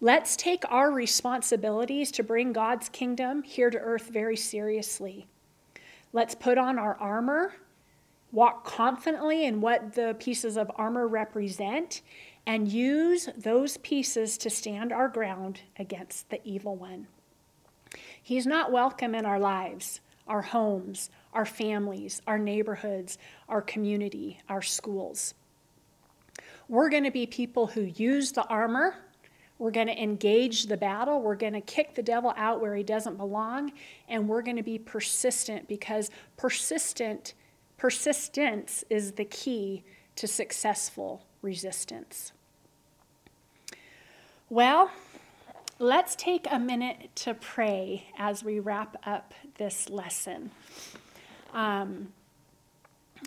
Let's 0.00 0.36
take 0.36 0.62
our 0.68 0.92
responsibilities 0.92 2.12
to 2.12 2.22
bring 2.22 2.52
God's 2.52 2.88
kingdom 2.88 3.42
here 3.42 3.68
to 3.68 3.78
earth 3.78 4.10
very 4.12 4.36
seriously. 4.36 5.26
Let's 6.12 6.34
put 6.34 6.56
on 6.56 6.78
our 6.78 6.96
armor, 6.96 7.54
walk 8.32 8.64
confidently 8.64 9.44
in 9.44 9.60
what 9.60 9.92
the 9.92 10.16
pieces 10.18 10.56
of 10.56 10.70
armor 10.76 11.06
represent, 11.06 12.02
and 12.46 12.66
use 12.66 13.28
those 13.36 13.76
pieces 13.78 14.38
to 14.38 14.48
stand 14.48 14.92
our 14.92 15.08
ground 15.08 15.60
against 15.78 16.30
the 16.30 16.40
evil 16.44 16.76
one. 16.76 17.06
He's 18.22 18.46
not 18.46 18.72
welcome 18.72 19.14
in 19.14 19.26
our 19.26 19.38
lives, 19.38 20.00
our 20.26 20.42
homes, 20.42 21.10
our 21.34 21.44
families, 21.44 22.22
our 22.26 22.38
neighborhoods, 22.38 23.18
our 23.48 23.60
community, 23.60 24.40
our 24.48 24.62
schools. 24.62 25.34
We're 26.68 26.90
going 26.90 27.04
to 27.04 27.10
be 27.10 27.26
people 27.26 27.66
who 27.66 27.82
use 27.82 28.32
the 28.32 28.44
armor 28.44 28.94
we're 29.58 29.72
going 29.72 29.88
to 29.88 30.00
engage 30.00 30.66
the 30.66 30.76
battle. 30.76 31.20
We're 31.20 31.34
going 31.34 31.54
to 31.54 31.60
kick 31.60 31.94
the 31.94 32.02
devil 32.02 32.32
out 32.36 32.60
where 32.60 32.76
he 32.76 32.84
doesn't 32.84 33.16
belong. 33.16 33.72
And 34.08 34.28
we're 34.28 34.42
going 34.42 34.56
to 34.56 34.62
be 34.62 34.78
persistent 34.78 35.66
because 35.66 36.10
persistent, 36.36 37.34
persistence 37.76 38.84
is 38.88 39.12
the 39.12 39.24
key 39.24 39.82
to 40.16 40.28
successful 40.28 41.26
resistance. 41.42 42.32
Well, 44.48 44.90
let's 45.80 46.14
take 46.14 46.46
a 46.50 46.58
minute 46.58 47.10
to 47.16 47.34
pray 47.34 48.06
as 48.16 48.44
we 48.44 48.60
wrap 48.60 48.96
up 49.04 49.34
this 49.58 49.90
lesson. 49.90 50.50
Um, 51.52 52.12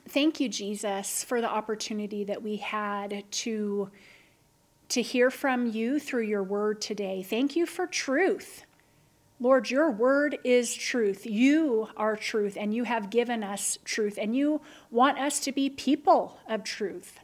thank 0.08 0.40
you, 0.40 0.48
Jesus, 0.48 1.24
for 1.24 1.42
the 1.42 1.50
opportunity 1.50 2.24
that 2.24 2.42
we 2.42 2.56
had 2.58 3.24
to 3.32 3.92
to 4.92 5.02
hear 5.02 5.30
from 5.32 5.68
you 5.68 6.00
through 6.00 6.24
your 6.24 6.44
word 6.44 6.82
today. 6.82 7.24
Thank 7.24 7.56
you 7.56 7.66
for 7.66 7.88
truth. 7.88 8.66
Lord, 9.40 9.70
your 9.70 9.90
word 9.90 10.38
is 10.44 10.74
truth. 10.74 11.26
You 11.26 11.88
are 11.96 12.16
truth, 12.16 12.58
and 12.60 12.74
you 12.74 12.84
have 12.84 13.10
given 13.10 13.44
us 13.44 13.78
truth, 13.86 14.20
and 14.22 14.36
you 14.36 14.62
want 14.92 15.18
us 15.18 15.40
to 15.42 15.52
be 15.52 15.70
people 15.70 16.38
of 16.48 16.64
truth. 16.64 17.20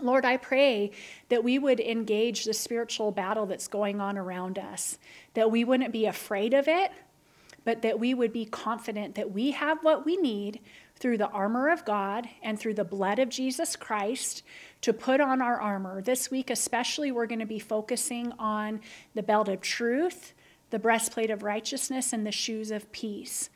Lord, 0.00 0.24
I 0.24 0.38
pray 0.38 0.92
that 1.28 1.44
we 1.44 1.58
would 1.58 1.78
engage 1.78 2.44
the 2.44 2.54
spiritual 2.54 3.12
battle 3.12 3.46
that's 3.46 3.68
going 3.68 4.00
on 4.00 4.16
around 4.16 4.58
us, 4.58 4.98
that 5.34 5.50
we 5.50 5.64
wouldn't 5.64 5.92
be 5.92 6.06
afraid 6.06 6.54
of 6.54 6.68
it, 6.68 6.90
but 7.64 7.82
that 7.82 8.00
we 8.00 8.14
would 8.14 8.32
be 8.32 8.46
confident 8.46 9.14
that 9.16 9.30
we 9.30 9.50
have 9.50 9.84
what 9.84 10.06
we 10.06 10.16
need 10.16 10.60
through 10.98 11.18
the 11.18 11.28
armor 11.28 11.70
of 11.70 11.84
God 11.84 12.28
and 12.42 12.58
through 12.58 12.74
the 12.74 12.84
blood 12.84 13.18
of 13.18 13.28
Jesus 13.28 13.76
Christ 13.76 14.42
to 14.80 14.92
put 14.92 15.20
on 15.20 15.40
our 15.40 15.60
armor. 15.60 16.02
This 16.02 16.30
week, 16.30 16.50
especially, 16.50 17.12
we're 17.12 17.26
going 17.26 17.38
to 17.38 17.46
be 17.46 17.58
focusing 17.58 18.32
on 18.38 18.80
the 19.14 19.22
belt 19.22 19.48
of 19.48 19.60
truth, 19.60 20.34
the 20.70 20.78
breastplate 20.78 21.30
of 21.30 21.42
righteousness, 21.42 22.12
and 22.12 22.26
the 22.26 22.32
shoes 22.32 22.70
of 22.70 22.90
peace. 22.92 23.48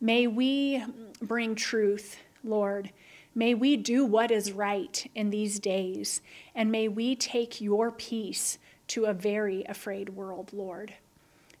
May 0.00 0.26
we 0.26 0.84
bring 1.20 1.54
truth, 1.54 2.18
Lord. 2.44 2.90
May 3.34 3.54
we 3.54 3.76
do 3.76 4.04
what 4.04 4.30
is 4.30 4.52
right 4.52 5.10
in 5.14 5.30
these 5.30 5.58
days, 5.58 6.20
and 6.54 6.70
may 6.70 6.88
we 6.88 7.14
take 7.14 7.60
your 7.60 7.90
peace 7.90 8.58
to 8.88 9.04
a 9.04 9.14
very 9.14 9.64
afraid 9.64 10.10
world, 10.10 10.52
Lord. 10.52 10.94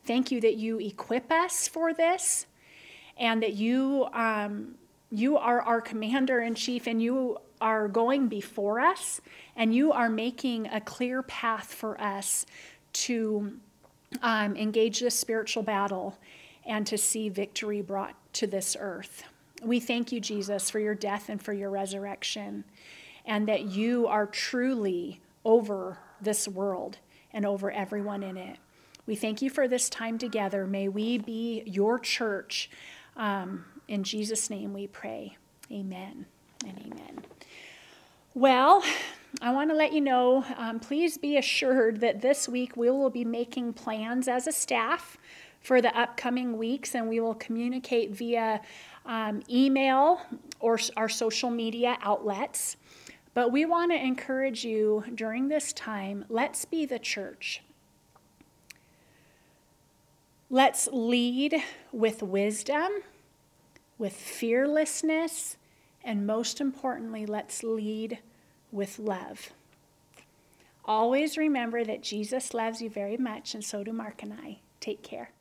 Thank 0.04 0.32
you 0.32 0.40
that 0.40 0.56
you 0.56 0.80
equip 0.80 1.30
us 1.30 1.68
for 1.68 1.94
this 1.94 2.46
and 3.16 3.42
that 3.42 3.52
you 3.52 4.08
um, 4.12 4.74
you 5.10 5.36
are 5.36 5.60
our 5.62 5.80
commander 5.80 6.40
in 6.40 6.54
chief 6.54 6.86
and 6.86 7.02
you 7.02 7.38
are 7.60 7.88
going 7.88 8.28
before 8.28 8.80
us 8.80 9.20
and 9.56 9.74
you 9.74 9.92
are 9.92 10.08
making 10.08 10.66
a 10.68 10.80
clear 10.80 11.22
path 11.22 11.74
for 11.74 12.00
us 12.00 12.46
to 12.92 13.58
um, 14.22 14.56
engage 14.56 15.00
this 15.00 15.18
spiritual 15.18 15.62
battle 15.62 16.16
and 16.64 16.86
to 16.86 16.96
see 16.96 17.28
victory 17.28 17.82
brought 17.82 18.14
to 18.32 18.46
this 18.46 18.76
earth. 18.78 19.24
We 19.62 19.80
thank 19.80 20.12
you, 20.12 20.20
Jesus, 20.20 20.70
for 20.70 20.78
your 20.78 20.94
death 20.94 21.28
and 21.28 21.42
for 21.42 21.52
your 21.52 21.70
resurrection, 21.70 22.64
and 23.26 23.46
that 23.48 23.64
you 23.64 24.06
are 24.06 24.26
truly 24.26 25.20
over 25.44 25.98
this 26.20 26.48
world 26.48 26.98
and 27.32 27.44
over 27.44 27.70
everyone 27.70 28.22
in 28.22 28.36
it. 28.36 28.56
We 29.06 29.16
thank 29.16 29.42
you 29.42 29.50
for 29.50 29.68
this 29.68 29.88
time 29.88 30.18
together. 30.18 30.66
May 30.66 30.88
we 30.88 31.18
be 31.18 31.62
your 31.66 31.98
church. 31.98 32.70
Um, 33.16 33.64
in 33.90 34.04
Jesus' 34.04 34.48
name 34.48 34.72
we 34.72 34.86
pray. 34.86 35.36
Amen 35.70 36.24
and 36.64 36.78
amen. 36.78 37.24
Well, 38.34 38.82
I 39.42 39.52
want 39.52 39.70
to 39.70 39.76
let 39.76 39.92
you 39.92 40.00
know, 40.00 40.44
um, 40.56 40.78
please 40.78 41.18
be 41.18 41.36
assured 41.36 42.00
that 42.00 42.20
this 42.20 42.48
week 42.48 42.76
we 42.76 42.88
will 42.88 43.10
be 43.10 43.24
making 43.24 43.72
plans 43.72 44.28
as 44.28 44.46
a 44.46 44.52
staff 44.52 45.18
for 45.60 45.82
the 45.82 45.94
upcoming 45.98 46.56
weeks, 46.56 46.94
and 46.94 47.08
we 47.08 47.18
will 47.18 47.34
communicate 47.34 48.12
via 48.12 48.60
um, 49.06 49.42
email 49.50 50.20
or 50.60 50.78
our 50.96 51.08
social 51.08 51.50
media 51.50 51.98
outlets. 52.00 52.76
But 53.34 53.50
we 53.50 53.64
want 53.64 53.90
to 53.90 53.98
encourage 53.98 54.64
you 54.64 55.04
during 55.16 55.48
this 55.48 55.72
time 55.72 56.24
let's 56.28 56.64
be 56.64 56.86
the 56.86 56.98
church. 57.00 57.62
Let's 60.48 60.88
lead 60.92 61.56
with 61.92 62.22
wisdom 62.22 62.90
with 64.00 64.14
fearlessness, 64.14 65.58
and 66.02 66.26
most 66.26 66.58
importantly, 66.58 67.26
let's 67.26 67.62
lead 67.62 68.18
with 68.72 68.98
love. 68.98 69.50
Always 70.86 71.36
remember 71.36 71.84
that 71.84 72.02
Jesus 72.02 72.54
loves 72.54 72.80
you 72.80 72.88
very 72.88 73.18
much, 73.18 73.54
and 73.54 73.62
so 73.62 73.84
do 73.84 73.92
Mark 73.92 74.22
and 74.22 74.32
I. 74.32 74.60
Take 74.80 75.02
care. 75.02 75.32